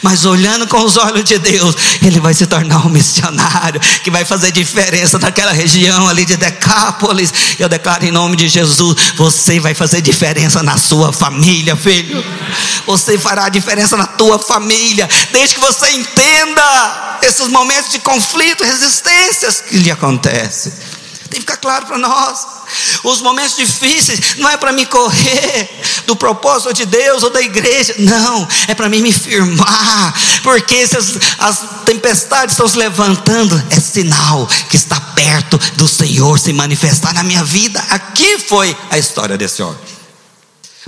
[0.02, 4.24] Mas olhando com os olhos de Deus, ele vai se tornar um missionário que vai
[4.24, 7.32] fazer diferença naquela região ali de Decápolis.
[7.58, 12.24] Eu declaro em nome de Jesus: você vai fazer diferença na sua família, filho.
[12.86, 19.60] Você fará diferença na tua família, desde que você entenda esses momentos de conflito, resistências
[19.60, 20.72] que lhe acontecem.
[21.32, 22.46] Tem que ficar claro para nós.
[23.04, 27.94] Os momentos difíceis não é para me correr do propósito de Deus ou da igreja,
[27.98, 33.80] não, é para mim me firmar, porque se as, as tempestades estão se levantando, é
[33.80, 37.82] sinal que está perto do Senhor se manifestar na minha vida.
[37.88, 39.80] Aqui foi a história desse homem,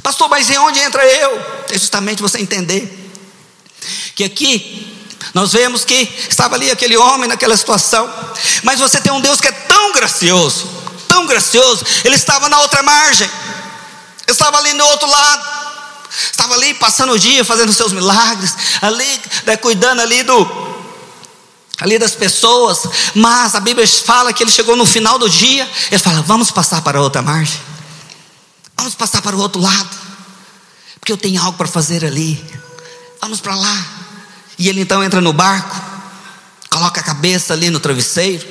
[0.03, 0.29] pastor.
[0.29, 1.41] Mas em onde entra eu?
[1.71, 3.11] É justamente você entender
[4.15, 4.94] que aqui
[5.33, 8.13] nós vemos que estava ali aquele homem naquela situação,
[8.63, 10.69] mas você tem um Deus que é tão gracioso,
[11.09, 13.31] tão gracioso, ele estava na outra margem,
[14.29, 15.45] estava ali no outro lado,
[16.31, 20.65] estava ali passando o dia fazendo seus milagres, ali né, cuidando ali do
[21.81, 22.83] ali das pessoas,
[23.15, 26.83] mas a Bíblia fala que ele chegou no final do dia, ele fala: "Vamos passar
[26.83, 27.61] para a outra margem.
[28.77, 29.91] Vamos passar para o outro lado,
[31.01, 32.43] porque eu tenho algo para fazer ali.
[33.21, 33.94] Vamos para lá."
[34.65, 35.79] E ele então entra no barco,
[36.71, 38.49] coloca a cabeça ali no travesseiro.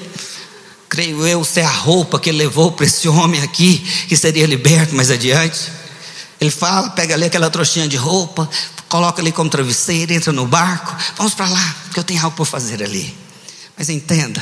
[0.87, 4.93] Creio eu ser a roupa que ele levou para esse homem aqui, que seria liberto
[4.93, 5.71] mais adiante.
[6.39, 8.47] Ele fala, pega ali aquela trouxinha de roupa,
[8.87, 12.45] coloca ali como travesseiro, entra no barco, vamos para lá, porque eu tenho algo por
[12.45, 13.22] fazer ali.
[13.75, 14.41] Mas entenda,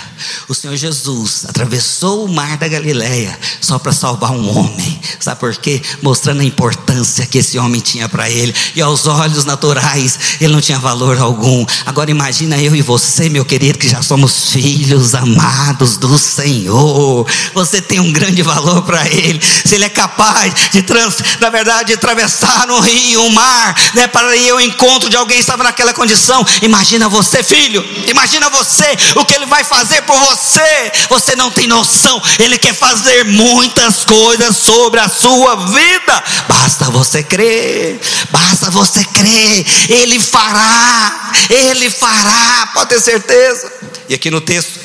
[0.49, 4.99] o Senhor Jesus atravessou o mar da Galileia só para salvar um homem.
[5.21, 5.81] Sabe por quê?
[6.01, 8.53] Mostrando a importância que esse homem tinha para ele.
[8.75, 11.65] E aos olhos naturais, ele não tinha valor algum.
[11.85, 17.25] Agora imagina eu e você, meu querido, que já somos filhos amados do Senhor.
[17.53, 19.39] Você tem um grande valor para ele.
[19.41, 24.07] Se ele é capaz de, trans, na verdade, de atravessar um rio, um mar, né,
[24.07, 26.45] para ir ao encontro de alguém que estava naquela condição.
[26.61, 27.83] Imagina você, filho.
[28.07, 30.91] Imagina você o que Ele vai fazer por você.
[31.09, 32.21] Você não tem noção.
[32.39, 36.23] Ele quer fazer muitas coisas sobre a sua vida.
[36.47, 37.99] Basta você crer.
[38.29, 39.65] Basta você crer.
[39.89, 41.31] Ele fará.
[41.49, 42.67] Ele fará.
[42.73, 43.71] Pode ter certeza.
[44.09, 44.79] E aqui no texto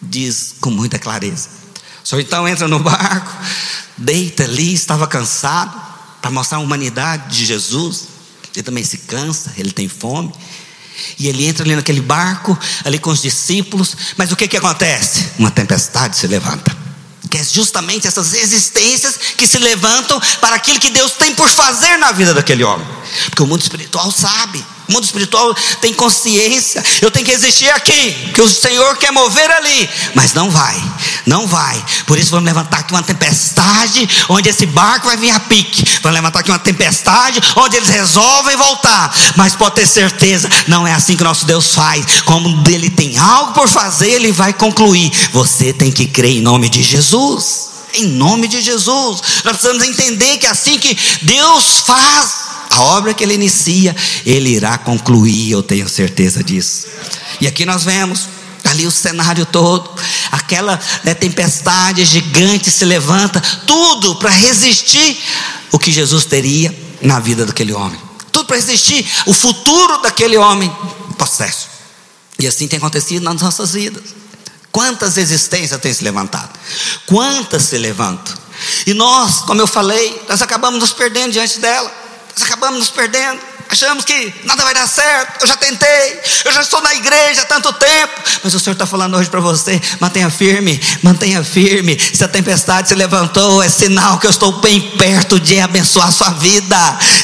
[0.00, 1.48] diz com muita clareza.
[2.04, 3.32] Senhor então entra no barco,
[3.96, 5.80] deita ali, estava cansado,
[6.20, 8.08] para mostrar a humanidade de Jesus.
[8.54, 10.32] Ele também se cansa, ele tem fome.
[11.18, 15.30] E ele entra ali naquele barco, ali com os discípulos, mas o que, que acontece?
[15.38, 16.76] Uma tempestade se levanta.
[17.30, 21.96] Que é justamente essas resistências que se levantam para aquilo que Deus tem por fazer
[21.96, 22.86] na vida daquele homem.
[23.26, 26.82] Porque o mundo espiritual sabe o mundo espiritual tem consciência.
[27.00, 30.82] Eu tenho que existir aqui, que o Senhor quer mover ali, mas não vai,
[31.26, 31.82] não vai.
[32.06, 35.83] Por isso vamos levantar aqui uma tempestade, onde esse barco vai vir a pique.
[36.04, 39.10] Vamos levantar aqui uma tempestade, onde eles resolvem voltar.
[39.36, 42.20] Mas pode ter certeza, não é assim que nosso Deus faz.
[42.26, 45.10] Como ele tem algo por fazer, ele vai concluir.
[45.32, 47.70] Você tem que crer em nome de Jesus.
[47.94, 53.22] Em nome de Jesus, nós precisamos entender que assim que Deus faz a obra que
[53.22, 53.94] ele inicia,
[54.26, 56.86] ele irá concluir, eu tenho certeza disso.
[57.40, 58.28] E aqui nós vemos
[58.64, 59.88] ali o cenário todo,
[60.32, 65.16] aquela né, tempestade gigante se levanta, tudo para resistir
[65.74, 70.70] o que Jesus teria na vida daquele homem, tudo para resistir o futuro daquele homem
[71.18, 71.66] possesso.
[72.38, 74.14] E assim tem acontecido nas nossas vidas.
[74.70, 76.50] Quantas existências têm se levantado?
[77.06, 78.32] Quantas se levantam?
[78.86, 83.40] E nós, como eu falei, nós acabamos nos perdendo diante dela nós acabamos nos perdendo.
[83.74, 85.42] Achamos que nada vai dar certo.
[85.42, 88.12] Eu já tentei, eu já estou na igreja há tanto tempo.
[88.44, 91.98] Mas o Senhor está falando hoje para você: mantenha firme, mantenha firme.
[92.12, 96.12] Se a tempestade se levantou, é sinal que eu estou bem perto de abençoar a
[96.12, 96.76] sua vida.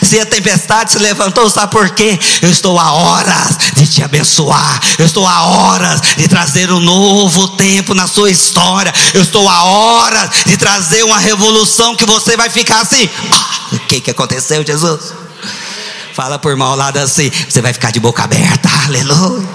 [0.03, 2.19] Se a tempestade se levantou, sabe por quê?
[2.43, 4.81] Eu estou a horas de te abençoar.
[4.99, 8.93] Eu estou a horas de trazer um novo tempo na sua história.
[9.15, 13.09] Eu estou a horas de trazer uma revolução que você vai ficar assim.
[13.31, 15.30] Ah, o que, que aconteceu, Jesus?
[16.14, 19.49] Fala por mal lado assim, você vai ficar de boca aberta, aleluia.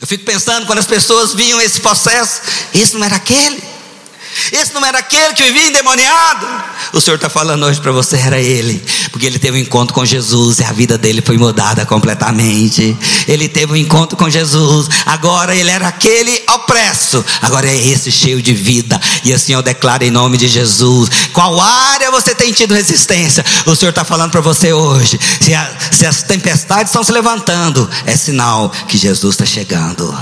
[0.00, 2.40] Eu fico pensando quando as pessoas viam esse processo,
[2.72, 3.69] isso não era aquele.
[4.52, 6.46] Esse não era aquele que vivia endemoniado.
[6.92, 8.82] O Senhor está falando hoje para você, era ele.
[9.10, 12.96] Porque ele teve um encontro com Jesus e a vida dele foi mudada completamente.
[13.28, 14.88] Ele teve um encontro com Jesus.
[15.06, 17.24] Agora ele era aquele opresso.
[17.42, 19.00] Agora é esse cheio de vida.
[19.24, 21.08] E assim eu declaro em nome de Jesus.
[21.32, 23.44] Qual área você tem tido resistência?
[23.66, 25.18] O Senhor está falando para você hoje.
[25.40, 30.16] Se, a, se as tempestades estão se levantando, é sinal que Jesus está chegando.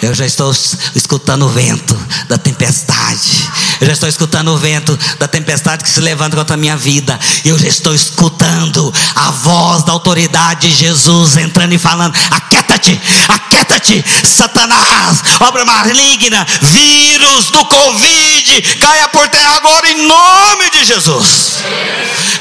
[0.00, 0.52] Eu já estou
[0.94, 3.50] escutando o vento da tempestade.
[3.80, 7.18] Eu já estou escutando o vento da tempestade que se levanta contra a minha vida.
[7.44, 14.04] Eu já estou escutando a voz da autoridade de Jesus entrando e falando: aquieta-te, aquieta-te,
[14.26, 21.58] Satanás, obra maligna, vírus do Covid, caia por terra agora em nome de Jesus.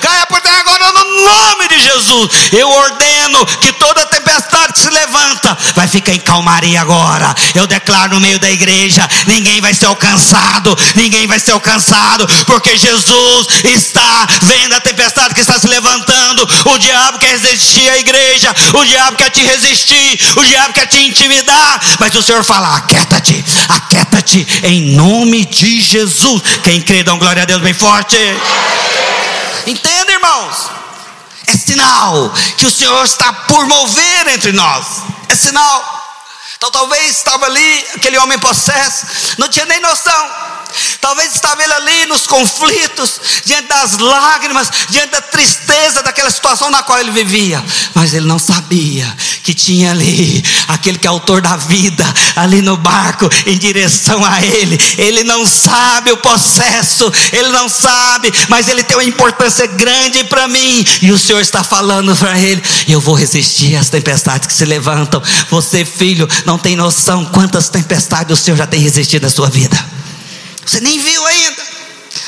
[0.01, 2.29] Caia por terra agora no nome de Jesus.
[2.51, 8.13] Eu ordeno que toda tempestade que se levanta vai ficar em calmaria agora eu declaro
[8.13, 14.27] no meio da igreja: ninguém vai ser alcançado, ninguém vai ser alcançado, porque Jesus está
[14.41, 16.47] vendo a tempestade que está se levantando.
[16.65, 20.97] O diabo quer resistir à igreja, o diabo quer te resistir, o diabo quer te
[20.99, 26.41] intimidar, mas o Senhor fala: aquieta-te, aquieta-te, em nome de Jesus.
[26.63, 28.17] Quem crê, dá um glória a Deus bem forte.
[29.65, 30.77] Entenda, irmãos?
[31.47, 34.85] É sinal que o Senhor está por mover entre nós.
[35.29, 35.97] É sinal.
[36.57, 39.05] Então talvez estava ali aquele homem possesso,
[39.37, 40.29] não tinha nem noção.
[41.01, 46.83] Talvez estava ele ali nos conflitos, diante das lágrimas, diante da tristeza daquela situação na
[46.83, 51.55] qual ele vivia, mas ele não sabia que tinha ali aquele que é autor da
[51.55, 54.77] vida, ali no barco, em direção a ele.
[54.97, 60.47] Ele não sabe o processo, ele não sabe, mas ele tem uma importância grande para
[60.47, 64.65] mim, e o Senhor está falando para ele: eu vou resistir às tempestades que se
[64.65, 65.21] levantam.
[65.49, 69.96] Você, filho, não tem noção quantas tempestades o Senhor já tem resistido na sua vida.
[70.67, 71.77] Você nem viu ainda.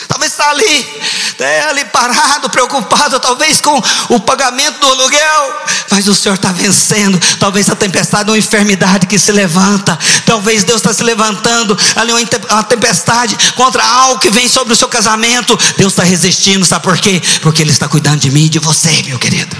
[0.07, 1.01] Talvez está ali,
[1.39, 7.19] né, ali parado, preocupado, talvez com o pagamento do aluguel, mas o Senhor está vencendo.
[7.39, 9.97] Talvez a tempestade é uma enfermidade que se levanta.
[10.25, 14.87] Talvez Deus está se levantando ali uma tempestade contra algo que vem sobre o seu
[14.87, 15.57] casamento.
[15.77, 17.21] Deus está resistindo, sabe por quê?
[17.41, 19.55] Porque Ele está cuidando de mim e de você, meu querido.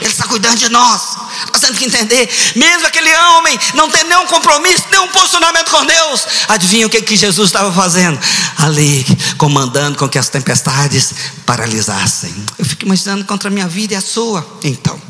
[0.00, 1.16] Ele está cuidando de nós.
[1.52, 6.86] Nós que entender, mesmo aquele homem não ter nenhum compromisso, nenhum posicionamento com Deus, adivinha
[6.86, 8.18] o que, que Jesus estava fazendo?
[8.58, 9.04] Ali,
[9.36, 11.12] comandando com que as tempestades
[11.44, 12.34] paralisassem.
[12.58, 14.46] Eu fico imaginando contra a minha vida e a sua.
[14.64, 15.00] Então,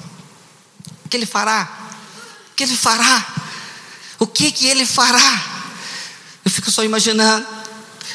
[1.04, 1.68] o que ele fará?
[2.50, 3.26] O que ele fará?
[4.18, 5.42] O que que ele fará?
[6.44, 7.61] Eu fico só imaginando.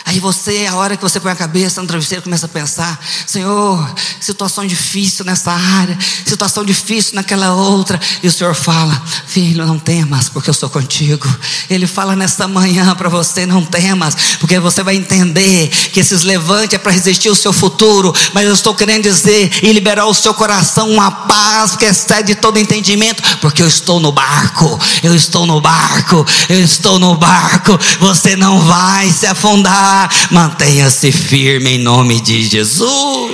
[0.06, 3.94] Aí você, a hora que você põe a cabeça no travesseiro, começa a pensar: Senhor,
[4.20, 8.00] situação difícil nessa área, situação difícil naquela outra.
[8.24, 11.28] E o Senhor fala: Filho, não temas, porque eu sou contigo.
[11.70, 16.76] Ele fala nesta manhã para você: Não temas, porque você vai entender que esses levantes
[16.76, 18.14] é para resistir o seu futuro.
[18.34, 22.60] Mas eu estou querendo dizer e liberar o seu coração uma paz que excede todo
[22.60, 27.78] entendimento, porque eu estou no barco, eu estou no barco, eu estou no barco.
[28.00, 29.97] Você não vai se afundar
[30.32, 33.32] mantenha-se firme em nome de Jesus.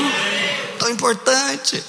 [0.79, 1.83] Tão importante,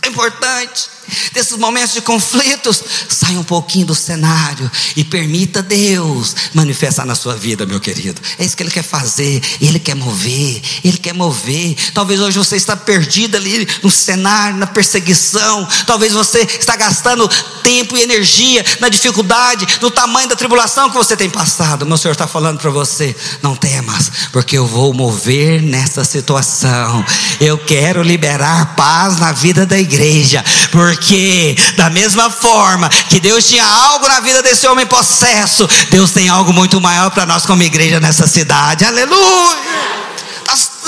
[0.00, 0.95] tão importante
[1.32, 7.34] desses momentos de conflitos, saia um pouquinho do cenário e permita Deus manifestar na sua
[7.34, 8.20] vida, meu querido.
[8.38, 11.76] É isso que Ele quer fazer, Ele quer mover, Ele quer mover.
[11.92, 17.28] Talvez hoje você está perdido ali no cenário, na perseguição, talvez você está gastando
[17.62, 21.86] tempo e energia na dificuldade, no tamanho da tribulação que você tem passado.
[21.86, 27.04] Meu Senhor está falando para você: não temas, porque eu vou mover nessa situação.
[27.40, 33.46] Eu quero liberar paz na vida da igreja, porque porque, da mesma forma que Deus
[33.46, 37.62] tinha algo na vida desse homem possesso, Deus tem algo muito maior para nós como
[37.62, 38.84] igreja nessa cidade.
[38.84, 39.56] Aleluia!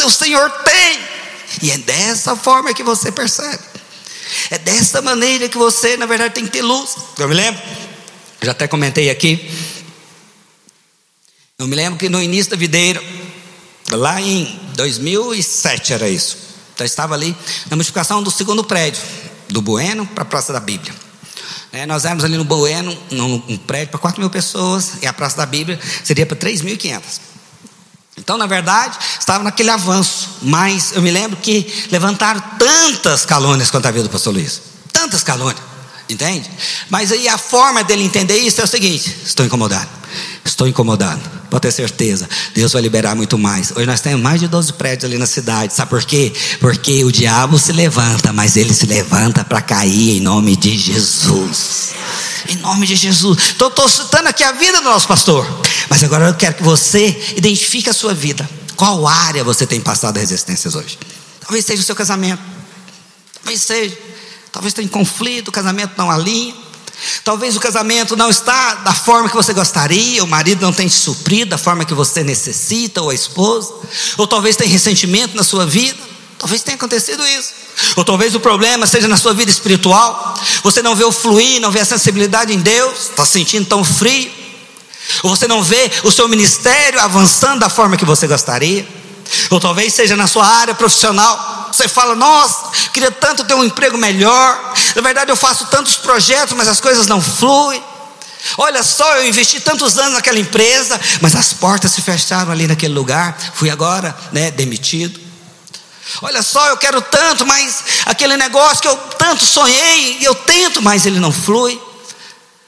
[0.05, 0.99] O Senhor tem.
[1.63, 3.63] E é dessa forma que você percebe.
[4.51, 6.97] É dessa maneira que você, na verdade, tem que ter luz.
[7.19, 7.61] Eu me lembro,
[8.41, 9.51] já até comentei aqui.
[11.59, 13.03] Eu me lembro que no início da videira,
[13.91, 16.39] lá em 2007 era isso.
[16.79, 17.37] Eu estava ali
[17.69, 19.03] na multiplicação do segundo prédio
[19.49, 20.95] do Bueno para a Praça da Bíblia.
[21.73, 25.13] É, nós éramos ali no Bueno, num, um prédio para 4 mil pessoas, e a
[25.13, 27.03] Praça da Bíblia seria para 3.500.
[28.17, 33.91] Então, na verdade, estava naquele avanço, mas eu me lembro que levantaram tantas calúnias contra
[33.91, 34.61] a vida do pastor Luiz,
[34.93, 35.63] tantas calúnias,
[36.09, 36.51] entende?
[36.89, 39.89] Mas aí a forma dele entender isso é o seguinte: estou incomodado,
[40.45, 41.39] estou incomodado.
[41.51, 43.71] Pode ter certeza, Deus vai liberar muito mais.
[43.75, 45.73] Hoje nós temos mais de 12 prédios ali na cidade.
[45.73, 46.31] Sabe por quê?
[46.61, 51.95] Porque o diabo se levanta, mas ele se levanta para cair em nome de Jesus.
[52.49, 53.53] Em nome de Jesus.
[53.57, 55.47] Então, estou citando aqui a vida do nosso pastor.
[55.89, 58.49] Mas agora eu quero que você identifique a sua vida.
[58.77, 60.99] Qual área você tem passado resistências hoje?
[61.41, 62.43] Talvez seja o seu casamento.
[63.43, 63.97] Talvez seja.
[64.53, 66.55] Talvez tenha conflito, o casamento não alinha.
[67.23, 70.95] Talvez o casamento não está da forma que você gostaria, o marido não tem te
[70.95, 73.73] suprido da forma que você necessita, ou a esposa,
[74.17, 75.99] ou talvez tenha ressentimento na sua vida,
[76.39, 77.53] talvez tenha acontecido isso,
[77.95, 80.35] ou talvez o problema seja na sua vida espiritual,
[80.65, 84.33] você não vê o fluir, não vê a sensibilidade em Deus, está sentindo tão frio,
[85.23, 88.87] ou você não vê o seu ministério avançando da forma que você gostaria,
[89.51, 93.97] ou talvez seja na sua área profissional, você fala, nossa, queria tanto ter um emprego
[93.97, 94.75] melhor.
[94.97, 97.83] Na verdade, eu faço tantos projetos, mas as coisas não fluem.
[98.57, 102.95] Olha só, eu investi tantos anos naquela empresa, mas as portas se fecharam ali naquele
[102.95, 103.37] lugar.
[103.55, 105.21] Fui agora, né, demitido.
[106.23, 111.07] Olha só, eu quero tanto, mas aquele negócio que eu tanto sonhei, eu tento, mas
[111.07, 111.81] ele não flui.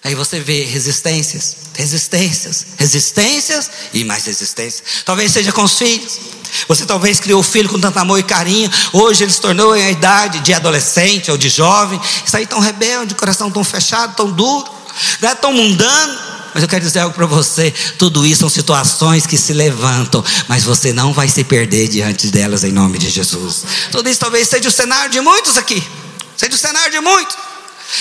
[0.03, 4.83] Aí você vê resistências, resistências, resistências e mais resistências.
[5.05, 6.19] Talvez seja com os filhos.
[6.69, 8.71] Você talvez criou o filho com tanto amor e carinho.
[8.95, 12.01] Hoje ele se tornou em a idade de adolescente ou de jovem.
[12.25, 14.65] Isso aí tão rebelde, coração tão fechado, tão duro,
[15.21, 16.19] não é tão mundano.
[16.55, 20.65] Mas eu quero dizer algo para você: tudo isso são situações que se levantam, mas
[20.65, 23.65] você não vai se perder diante delas em nome de Jesus.
[23.93, 25.83] Tudo isso talvez seja o cenário de muitos aqui,
[26.37, 27.50] seja o cenário de muitos.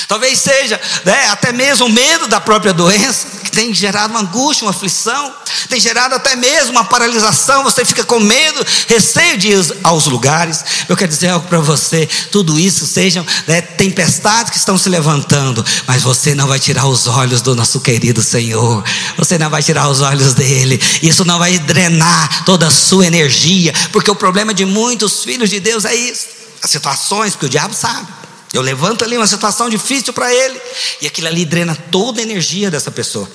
[0.07, 4.65] Talvez seja né, até mesmo o medo da própria doença, que tem gerado uma angústia,
[4.65, 5.33] uma aflição,
[5.67, 7.63] tem gerado até mesmo uma paralisação.
[7.63, 10.63] Você fica com medo, receio de ir aos lugares.
[10.87, 15.65] Eu quero dizer algo para você: tudo isso sejam né, tempestades que estão se levantando,
[15.87, 18.83] mas você não vai tirar os olhos do nosso querido Senhor,
[19.17, 20.79] você não vai tirar os olhos dele.
[21.01, 25.59] Isso não vai drenar toda a sua energia, porque o problema de muitos filhos de
[25.59, 26.27] Deus é isso:
[26.61, 28.18] as situações, que o diabo sabe.
[28.53, 30.59] Eu levanto ali uma situação difícil para ele,
[31.01, 33.29] e aquilo ali drena toda a energia dessa pessoa.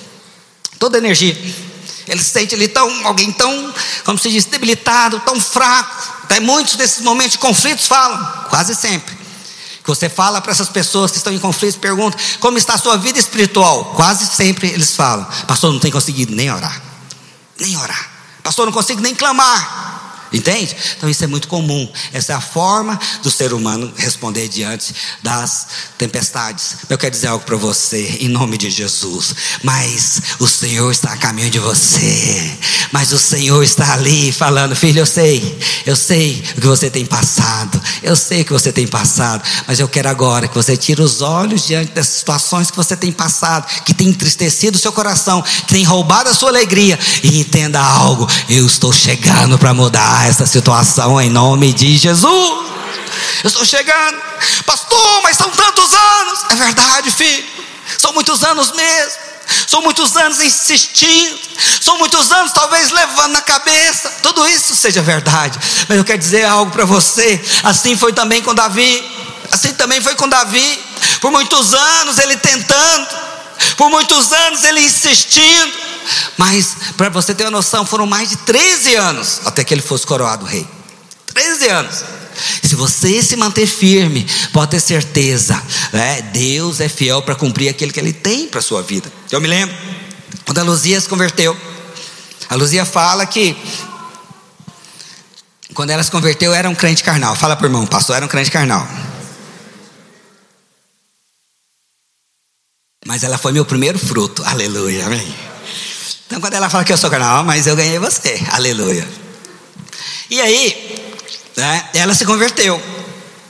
[0.77, 1.35] Toda a energia.
[2.07, 6.13] Ele se sente ali tão, alguém tão, como se diz, debilitado, tão fraco.
[6.23, 9.15] Até muitos desses momentos de conflitos falam, quase sempre.
[9.81, 12.97] Que você fala para essas pessoas que estão em conflitos, pergunta como está a sua
[12.97, 13.93] vida espiritual.
[13.95, 16.81] Quase sempre eles falam, pastor, não tem conseguido nem orar,
[17.59, 18.11] nem orar.
[18.43, 19.94] Pastor, não consigo nem clamar.
[20.35, 20.75] Entende?
[20.97, 21.89] Então isso é muito comum.
[22.11, 25.67] Essa é a forma do ser humano responder diante das
[25.97, 26.75] tempestades.
[26.89, 29.33] Eu quero dizer algo para você, em nome de Jesus.
[29.63, 32.57] Mas o Senhor está a caminho de você.
[32.91, 37.05] Mas o Senhor está ali falando: Filho, eu sei, eu sei o que você tem
[37.05, 37.81] passado.
[38.03, 39.41] Eu sei o que você tem passado.
[39.65, 43.11] Mas eu quero agora que você tire os olhos diante das situações que você tem
[43.11, 46.99] passado, que tem entristecido o seu coração, que tem roubado a sua alegria.
[47.23, 52.65] E entenda algo: eu estou chegando para mudar essa situação em nome de Jesus.
[53.43, 54.17] Eu estou chegando,
[54.65, 56.39] pastor, mas são tantos anos.
[56.49, 57.45] É verdade, filho,
[57.97, 59.25] são muitos anos mesmo.
[59.67, 61.39] São muitos anos insistindo,
[61.79, 66.45] são muitos anos talvez levando na cabeça, tudo isso seja verdade, mas eu quero dizer
[66.45, 67.39] algo para você.
[67.61, 69.03] Assim foi também com Davi,
[69.51, 70.83] assim também foi com Davi.
[71.21, 73.07] Por muitos anos ele tentando,
[73.77, 75.73] por muitos anos ele insistindo,
[76.37, 80.05] mas, para você ter uma noção, foram mais de 13 anos até que ele fosse
[80.05, 80.67] coroado rei.
[81.33, 82.03] 13 anos.
[82.63, 85.61] Se você se manter firme, pode ter certeza,
[85.93, 86.21] né?
[86.21, 89.11] Deus é fiel para cumprir aquilo que Ele tem para a sua vida.
[89.31, 89.75] Eu me lembro,
[90.45, 91.55] quando a Luzia se converteu,
[92.49, 93.55] a Luzia fala que
[95.73, 97.35] quando ela se converteu era um crente carnal.
[97.35, 98.87] Fala para o irmão, pastor, era um crente carnal.
[103.15, 105.35] Mas ela foi meu primeiro fruto, aleluia, amém.
[106.27, 109.07] Então, quando ela fala que eu sou carnal, mas eu ganhei você, aleluia.
[110.29, 111.15] E aí,
[111.55, 112.77] né, ela se converteu.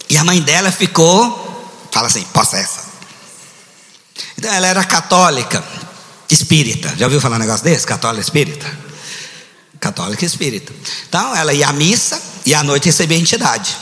[0.08, 2.82] E a mãe dela ficou, fala assim, possessa.
[4.38, 5.64] Então, ela era católica,
[6.30, 6.94] espírita.
[6.96, 7.88] Já ouviu falar um negócio desse?
[7.88, 8.72] Católica espírita?
[9.80, 10.72] Católica espírita.
[11.10, 13.76] Então, ela ia à missa e à noite recebia a entidade.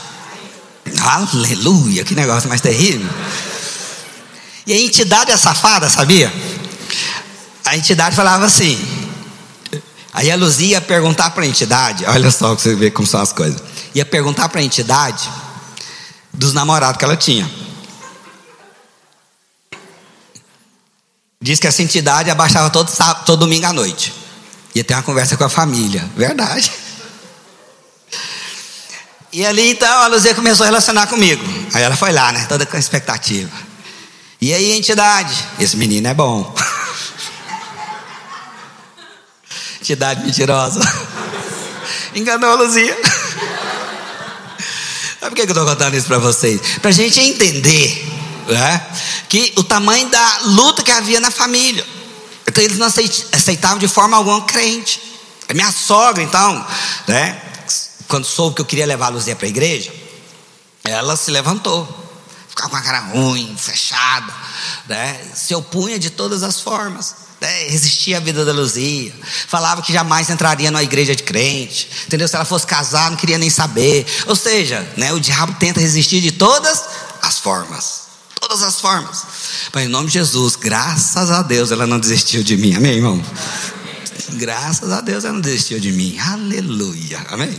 [0.98, 3.10] Aleluia, que negócio mais terrível.
[4.66, 6.32] E a entidade é safada, sabia?
[7.64, 8.78] a entidade falava assim.
[10.12, 13.32] Aí a Luzia ia perguntar para a entidade, olha só você vê como são as
[13.32, 13.60] coisas.
[13.94, 15.28] Ia perguntar para a entidade
[16.32, 17.50] dos namorados que ela tinha.
[21.40, 24.14] Diz que essa entidade abaixava todo, sábado, todo domingo à noite.
[24.74, 26.08] Ia ter uma conversa com a família.
[26.16, 26.72] Verdade.
[29.32, 31.42] E ali então a Luzia começou a relacionar comigo.
[31.72, 32.46] Aí ela foi lá, né?
[32.48, 33.50] Toda com expectativa.
[34.44, 35.34] E aí, entidade?
[35.58, 36.54] Esse menino é bom.
[39.80, 40.80] Entidade mentirosa.
[42.14, 42.92] Enganou a Luzia.
[45.18, 46.60] Sabe por que eu estou contando isso para vocês?
[46.82, 48.06] Para a gente entender
[48.46, 48.86] né,
[49.30, 51.86] que o tamanho da luta que havia na família.
[52.46, 55.00] Então eles não aceitavam de forma alguma crente.
[55.48, 56.66] A minha sogra, então,
[57.08, 57.40] né,
[58.08, 59.90] quando soube que eu queria levar a Luzia para a igreja,
[60.84, 62.03] ela se levantou.
[62.54, 64.32] Ficava com a cara ruim, fechada,
[64.88, 69.12] né, se opunha de todas as formas né, resistia à vida da Luzia,
[69.48, 72.26] falava que jamais entraria numa igreja de crente, entendeu?
[72.26, 74.06] Se ela fosse casar, não queria nem saber.
[74.26, 76.82] Ou seja, né, o diabo tenta resistir de todas
[77.20, 78.04] as formas.
[78.40, 79.22] Todas as formas.
[79.72, 82.74] Mas em nome de Jesus, graças a Deus, ela não desistiu de mim.
[82.74, 83.22] Amém, irmão?
[84.34, 86.18] Graças a Deus ela não desistiu de mim.
[86.18, 87.24] Aleluia.
[87.28, 87.58] Amém?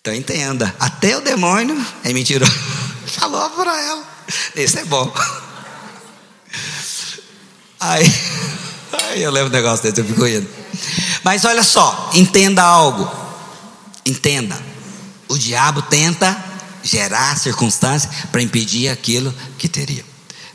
[0.00, 2.52] Então entenda, até o demônio é mentiroso.
[3.18, 4.04] Falou para ela.
[4.54, 5.12] Isso é bom.
[7.80, 8.04] Aí,
[9.04, 10.48] aí eu lembro um negócio desse, eu fico indo.
[11.24, 13.10] Mas olha só, entenda algo.
[14.04, 14.58] Entenda.
[15.28, 16.44] O diabo tenta
[16.82, 20.04] gerar circunstâncias para impedir aquilo que teria.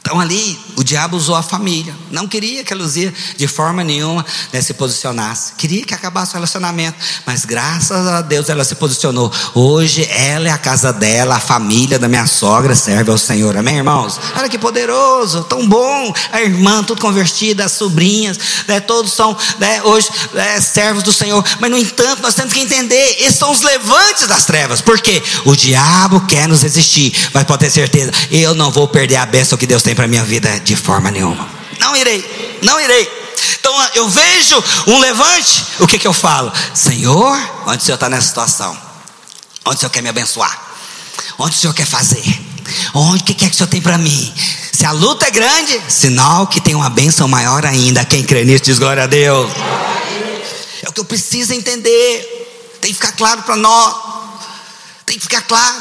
[0.04, 1.96] Então ali o diabo usou a família.
[2.12, 5.54] Não queria que a Luzia de forma nenhuma né, se posicionasse.
[5.54, 6.98] Queria que acabasse o relacionamento.
[7.26, 9.32] Mas graças a Deus ela se posicionou.
[9.56, 13.56] Hoje ela é a casa dela, a família da minha sogra serve ao Senhor.
[13.56, 14.20] Amém, irmãos?
[14.36, 16.14] Olha que poderoso, tão bom.
[16.34, 18.38] A irmã, tudo convertida, as sobrinhas,
[18.68, 21.42] né, todos são né, hoje né, servos do Senhor.
[21.62, 24.82] Mas no entanto, nós temos que entender: esses são os levantes das trevas.
[24.82, 27.14] Porque o diabo quer nos resistir.
[27.34, 30.08] Mas pode ter certeza, eu não vou perder a bênção que Deus tem para a
[30.08, 31.48] minha vida de forma nenhuma.
[31.80, 33.24] Não irei, não irei.
[33.60, 36.52] Então eu vejo um levante, o que, que eu falo?
[36.74, 38.78] Senhor, onde o Senhor está nessa situação?
[39.66, 40.62] Onde o Senhor quer me abençoar?
[41.38, 42.24] Onde o Senhor quer fazer?
[42.94, 44.34] Onde que quer que o Senhor tem para mim?
[44.72, 48.04] Se a luta é grande, sinal que tem uma bênção maior ainda.
[48.06, 49.52] Quem crê nisso diz glória a Deus.
[50.82, 52.78] É o que eu preciso entender.
[52.82, 53.96] Tem que ficar claro para nós.
[55.14, 55.76] Tem que ficar claro.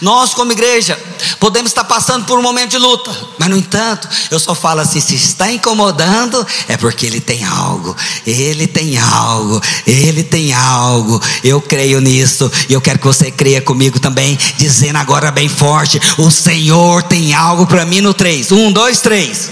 [0.00, 0.96] Nós, como igreja,
[1.40, 5.00] podemos estar passando por um momento de luta, mas no entanto, eu só falo assim:
[5.00, 11.20] se está incomodando, é porque ele tem algo, ele tem algo, ele tem algo.
[11.42, 16.00] Eu creio nisso e eu quero que você creia comigo também, dizendo agora bem forte:
[16.16, 18.52] o Senhor tem algo para mim no 3.
[18.52, 19.50] Um, dois, três.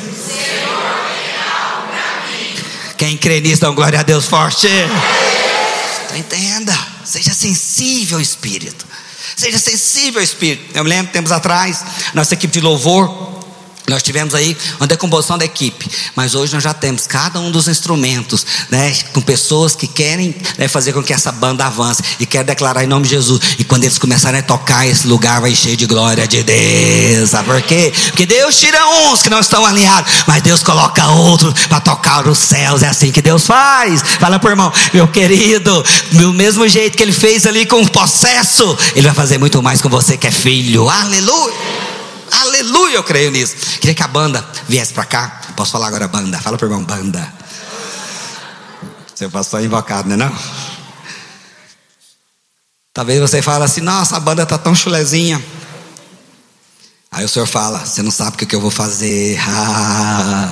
[2.96, 4.68] Quem crê nisso, dá glória a Deus forte.
[6.14, 8.94] Entenda, seja sensível Espírito.
[9.36, 10.76] Seja sensível ao Espírito.
[10.76, 13.33] Eu me lembro, tempos atrás, nossa equipe de louvor
[13.86, 17.68] nós tivemos aí uma decomposição da equipe, mas hoje nós já temos cada um dos
[17.68, 22.46] instrumentos, né, com pessoas que querem né, fazer com que essa banda avance e querem
[22.46, 23.40] declarar em nome de Jesus.
[23.58, 27.28] E quando eles começarem a tocar, esse lugar vai cheio de glória de Deus.
[27.28, 27.92] Sabe por quê?
[28.06, 32.38] Porque Deus tira uns que não estão alinhados, mas Deus coloca outros para tocar os
[32.38, 32.82] céus.
[32.82, 34.02] É assim que Deus faz.
[34.18, 38.76] Fala por irmão, meu querido, do mesmo jeito que Ele fez ali com o processo,
[38.96, 40.88] Ele vai fazer muito mais com você que é filho.
[40.88, 41.93] Aleluia.
[42.40, 43.54] Aleluia, eu creio nisso.
[43.80, 45.40] Queria que a banda viesse para cá.
[45.56, 46.38] Posso falar agora banda?
[46.40, 47.32] Fala para o irmão, banda.
[49.14, 50.38] Seu pastor é invocado, não é não?
[52.92, 55.42] Talvez você fale assim, nossa, a banda tá tão chulezinha.
[57.10, 59.38] Aí o senhor fala, você não sabe o que eu vou fazer.
[59.46, 60.50] Ah,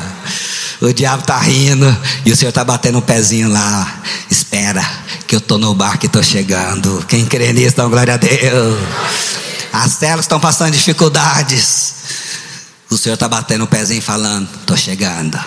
[0.81, 1.87] o diabo tá rindo
[2.25, 4.03] e o senhor tá batendo um pezinho lá.
[4.29, 4.85] Espera,
[5.27, 7.05] que eu tô no barco e tô chegando.
[7.09, 9.42] Quem crê nisso, dá glória a Deus.
[9.73, 11.95] As telas estão passando dificuldades.
[12.91, 15.39] O Senhor está batendo o pezinho falando: Estou chegando.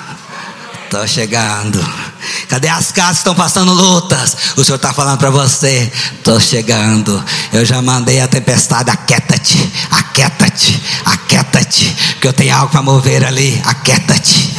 [0.85, 1.79] Estou chegando.
[2.47, 4.35] Cadê as casas que estão passando lutas?
[4.55, 7.23] O Senhor está falando para você: Estou chegando.
[7.53, 13.61] Eu já mandei a tempestade, aquieta-te, aquieta-te, aquieta-te, porque eu tenho algo para mover ali,
[13.65, 14.55] aquieta-te.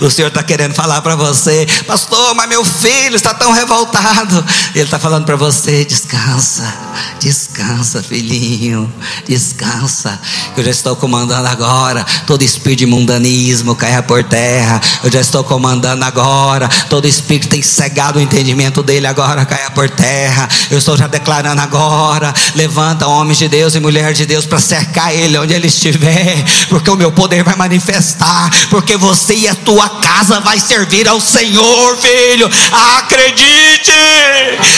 [0.00, 4.44] O Senhor está querendo falar para você, pastor, mas meu filho está tão revoltado.
[4.74, 6.72] Ele está falando para você: descansa,
[7.20, 8.92] descansa, filhinho,
[9.26, 10.20] descansa.
[10.56, 14.80] Eu já estou comandando agora todo espírito de mundanismo caia por terra.
[15.02, 16.68] Eu já estou comandando agora.
[16.88, 20.48] Todo espírito tem cegado o entendimento dele agora caia por terra.
[20.70, 22.32] Eu estou já declarando agora.
[22.54, 26.90] Levanta homens de Deus e mulheres de Deus para cercar ele onde ele estiver, porque
[26.90, 31.98] o meu poder vai manifestar, porque você e a tua casa vai servir ao Senhor,
[31.98, 32.50] filho.
[32.98, 33.92] Acredite.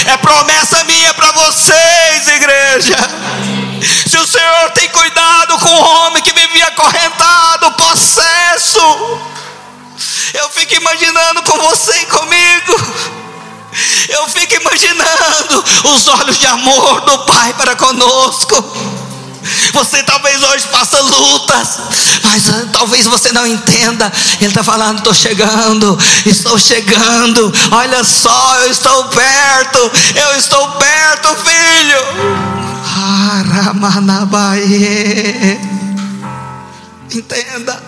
[0.07, 2.97] É promessa minha para vocês, igreja.
[4.09, 8.81] Se o Senhor tem cuidado com o homem que vivia acorrentado, possesso,
[10.35, 13.15] eu fico imaginando com você e comigo.
[14.09, 19.04] Eu fico imaginando os olhos de amor do Pai para conosco.
[19.73, 21.79] Você talvez hoje passa lutas,
[22.23, 24.13] mas talvez você não entenda.
[24.41, 27.53] Ele está falando: estou chegando, estou chegando.
[27.71, 32.55] Olha só, eu estou perto, eu estou perto, filho.
[33.35, 35.59] Aramanabaê.
[37.13, 37.83] Entenda.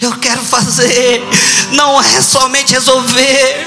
[0.00, 1.28] Eu quero fazer,
[1.72, 3.66] não é somente resolver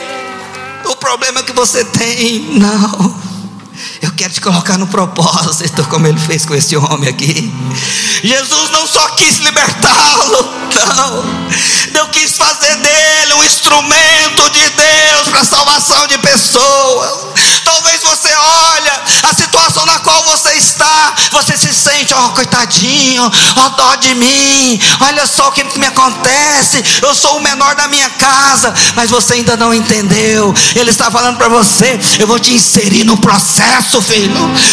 [0.85, 3.30] o problema que você tem, não.
[4.01, 7.51] Eu quero te colocar no propósito, como ele fez com esse homem aqui.
[8.23, 10.53] Jesus não só quis libertá-lo,
[10.95, 11.23] não.
[11.93, 16.70] Deus quis fazer dele um instrumento de Deus para a salvação de pessoas.
[22.71, 24.79] Coitadinho, ó, dó de mim.
[25.01, 26.83] Olha só o que me acontece.
[27.01, 30.53] Eu sou o menor da minha casa, mas você ainda não entendeu.
[30.75, 34.31] Ele está falando para você, eu vou te inserir no processo, filho.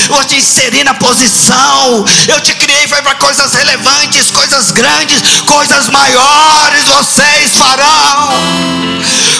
[0.09, 2.05] Eu vou te inserir na posição.
[2.28, 8.28] Eu te criei para coisas relevantes, coisas grandes, coisas maiores vocês farão.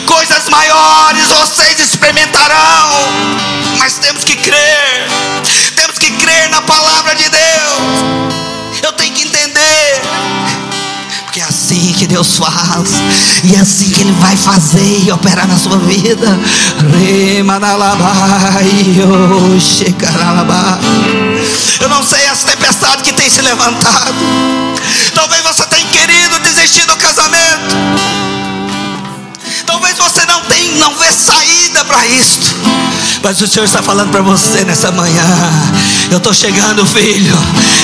[0.07, 2.91] Coisas maiores vocês experimentarão.
[3.79, 5.09] Mas temos que crer.
[5.77, 7.68] Temos que crer na palavra de Deus.
[11.99, 13.03] Que Deus faz.
[13.43, 16.39] E é assim que Ele vai fazer e operar na sua vida.
[21.81, 24.15] Eu não sei as tempestades que tem se levantado.
[25.15, 25.58] Talvez você
[29.89, 32.55] Talvez você não tenha, não vê saída para isto.
[33.23, 35.25] Mas o Senhor está falando para você nessa manhã.
[36.11, 37.35] Eu estou chegando, filho.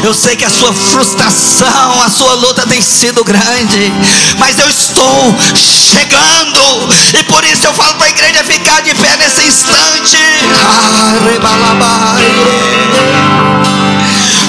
[0.02, 3.92] Eu sei que a sua frustração, a sua luta tem sido grande.
[4.38, 6.94] Mas eu estou chegando.
[7.18, 10.18] E por isso eu falo para a igreja ficar de pé nesse instante.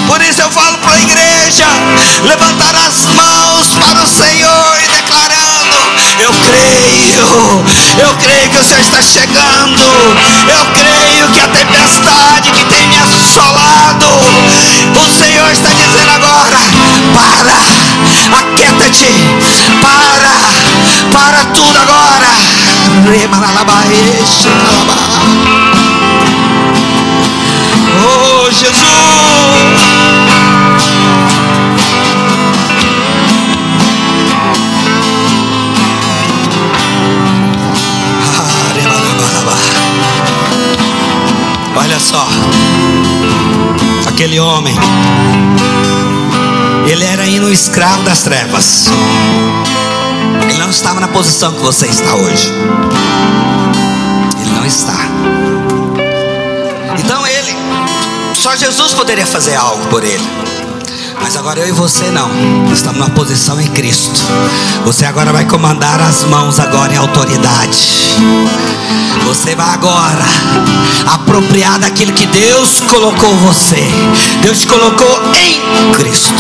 [0.08, 1.66] Por isso eu falo para a igreja
[2.24, 5.55] levantar as mãos para o Senhor e declarando:
[6.26, 7.28] Eu creio,
[8.00, 9.80] Eu creio que o Senhor está chegando.
[10.50, 16.58] Eu creio que a tempestade que tem me assolado, o Senhor está dizendo agora:
[17.14, 19.14] para, aquieta-te,
[19.80, 20.34] para,
[21.14, 22.26] para tudo agora.
[28.02, 28.95] Oh Jesus.
[42.06, 42.28] Só,
[44.08, 44.76] aquele homem,
[46.86, 48.86] ele era ainda um escravo das trevas.
[50.48, 52.52] Ele não estava na posição que você está hoje.
[54.40, 54.96] Ele não está.
[57.00, 57.56] Então ele,
[58.36, 60.30] só Jesus poderia fazer algo por ele.
[61.22, 62.30] Mas agora eu e você não.
[62.72, 64.20] Estamos na posição em Cristo.
[64.86, 68.16] Você agora vai comandar as mãos agora em autoridade.
[69.26, 70.26] Você vai agora
[71.08, 73.84] apropriar daquilo que Deus colocou você.
[74.42, 76.34] Deus te colocou em Cristo.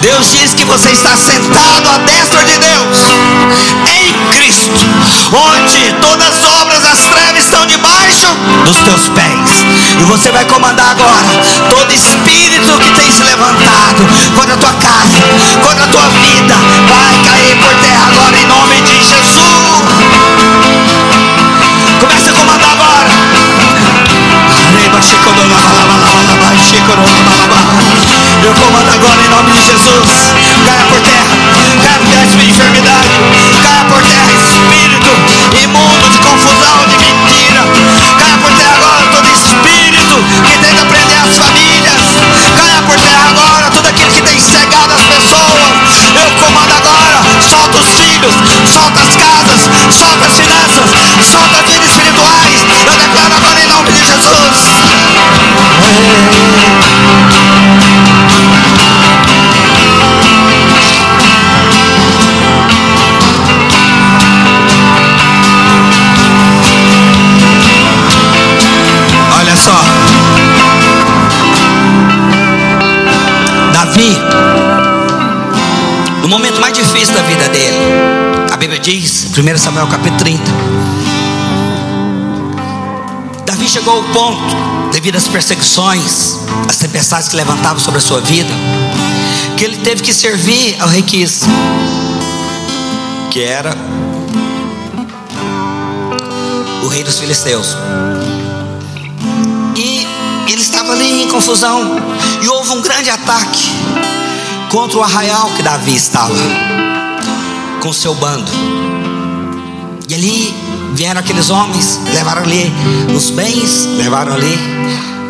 [0.00, 2.98] Deus diz que você está sentado à destra de Deus
[3.86, 4.80] em Cristo,
[5.32, 8.26] onde todas as obras das trevas estão debaixo
[8.64, 9.64] dos teus pés.
[9.98, 11.28] E você vai comandar agora
[11.70, 15.18] todo espírito que tem se levantado contra a tua casa,
[15.60, 16.54] contra a tua vida,
[16.88, 20.17] vai cair por terra agora em nome de Jesus.
[28.44, 30.32] Eu comando agora em nome de Jesus.
[30.64, 31.24] Caia por terra.
[31.82, 33.10] Caia por terra enfermidade.
[33.62, 35.08] Caia por terra espírito
[35.62, 37.66] imundo de confusão, de mentira.
[38.18, 40.14] Caia por terra agora todo espírito
[40.46, 41.98] que tenta prender as famílias.
[42.56, 45.72] Caia por terra agora tudo aquilo que tem cegado as pessoas.
[46.14, 47.18] Eu comando agora.
[47.50, 48.34] Solta os filhos.
[48.72, 49.60] Solta as casas.
[49.94, 50.84] Solta as finanças.
[51.30, 51.62] Solta a
[79.38, 80.42] 1 Samuel capítulo 30.
[83.46, 84.56] Davi chegou ao ponto,
[84.90, 88.52] devido às perseguições, às tempestades que levantavam sobre a sua vida,
[89.56, 91.42] que ele teve que servir ao rei Quis,
[93.30, 93.76] que era
[96.82, 97.76] o rei dos filisteus.
[99.76, 100.04] E
[100.50, 101.96] ele estava ali em confusão.
[102.42, 103.70] E houve um grande ataque
[104.68, 106.34] contra o arraial que Davi estava,
[107.80, 108.50] com seu bando.
[110.98, 112.74] Vieram aqueles homens, levaram ali
[113.14, 114.58] os bens, levaram ali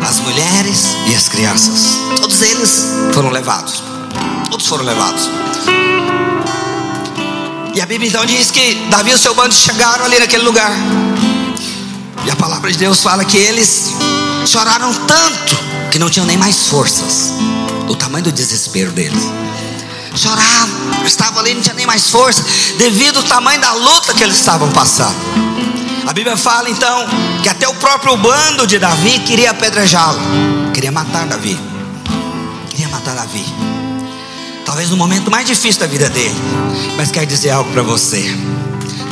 [0.01, 1.99] as mulheres e as crianças.
[2.19, 3.83] Todos eles foram levados.
[4.49, 5.29] Todos foram levados.
[7.75, 10.71] E a Bíblia então diz que Davi e o seu bando chegaram ali naquele lugar.
[12.25, 13.91] E a palavra de Deus fala que eles
[14.47, 15.55] choraram tanto
[15.91, 17.31] que não tinham nem mais forças.
[17.85, 19.21] Do tamanho do desespero deles.
[20.15, 22.43] Choravam, estavam ali, não tinha nem mais força,
[22.79, 25.48] devido ao tamanho da luta que eles estavam passando.
[26.09, 27.05] A Bíblia fala então
[27.43, 30.19] que até o próprio bando de Davi queria apedrejá-lo,
[30.73, 31.55] queria matar Davi,
[32.71, 33.45] queria matar Davi.
[34.65, 36.33] Talvez no momento mais difícil da vida dele,
[36.97, 38.25] mas quero dizer algo para você.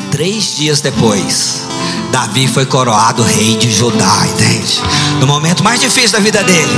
[0.10, 1.67] Três dias depois,
[2.12, 4.82] Davi foi coroado rei de Judá, entende?
[5.20, 6.72] No momento mais difícil da vida dele,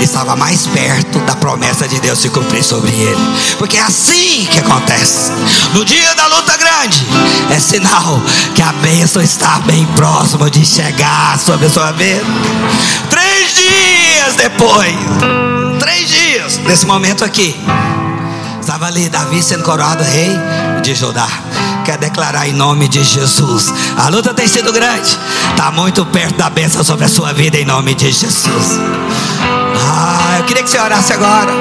[0.00, 3.20] estava mais perto da promessa de Deus se cumprir sobre ele,
[3.58, 5.32] porque é assim que acontece.
[5.72, 7.04] No dia da luta grande,
[7.50, 8.20] é sinal
[8.54, 12.24] que a bênção está bem próximo de chegar sobre a sua vida.
[13.10, 14.94] Três dias depois,
[15.78, 17.56] três dias desse momento aqui,
[18.60, 20.30] estava ali Davi sendo coroado rei
[20.82, 21.28] de Judá.
[21.84, 23.72] Quer declarar em nome de Jesus.
[23.98, 25.18] A luta tem sido grande.
[25.50, 28.78] Está muito perto da bênção sobre a sua vida em nome de Jesus.
[29.76, 31.52] Ah, eu queria que você orasse agora.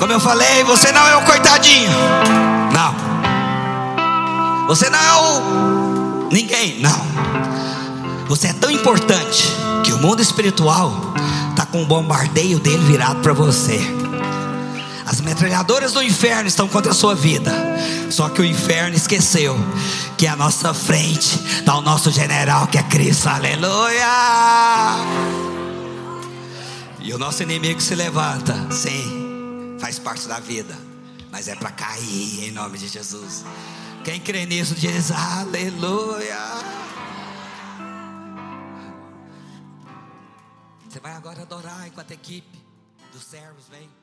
[0.00, 1.90] Como eu falei, você não é o coitadinho.
[2.72, 2.94] Não.
[4.66, 6.80] Você não é o ninguém.
[6.80, 7.06] Não.
[8.26, 9.48] Você é tão importante
[9.84, 10.92] que o mundo espiritual
[11.50, 13.99] está com o bombardeio dele virado para você.
[15.10, 17.50] As metralhadoras do inferno estão contra a sua vida.
[18.12, 19.56] Só que o inferno esqueceu
[20.16, 23.28] que à nossa frente está o nosso general que é Cristo.
[23.28, 24.06] Aleluia!
[27.00, 28.54] E o nosso inimigo se levanta.
[28.70, 30.78] Sim, faz parte da vida.
[31.32, 33.44] Mas é para cair em nome de Jesus.
[34.04, 36.38] Quem crê nisso diz aleluia.
[40.88, 42.64] Você vai agora adorar enquanto a equipe
[43.12, 43.99] dos servos vem.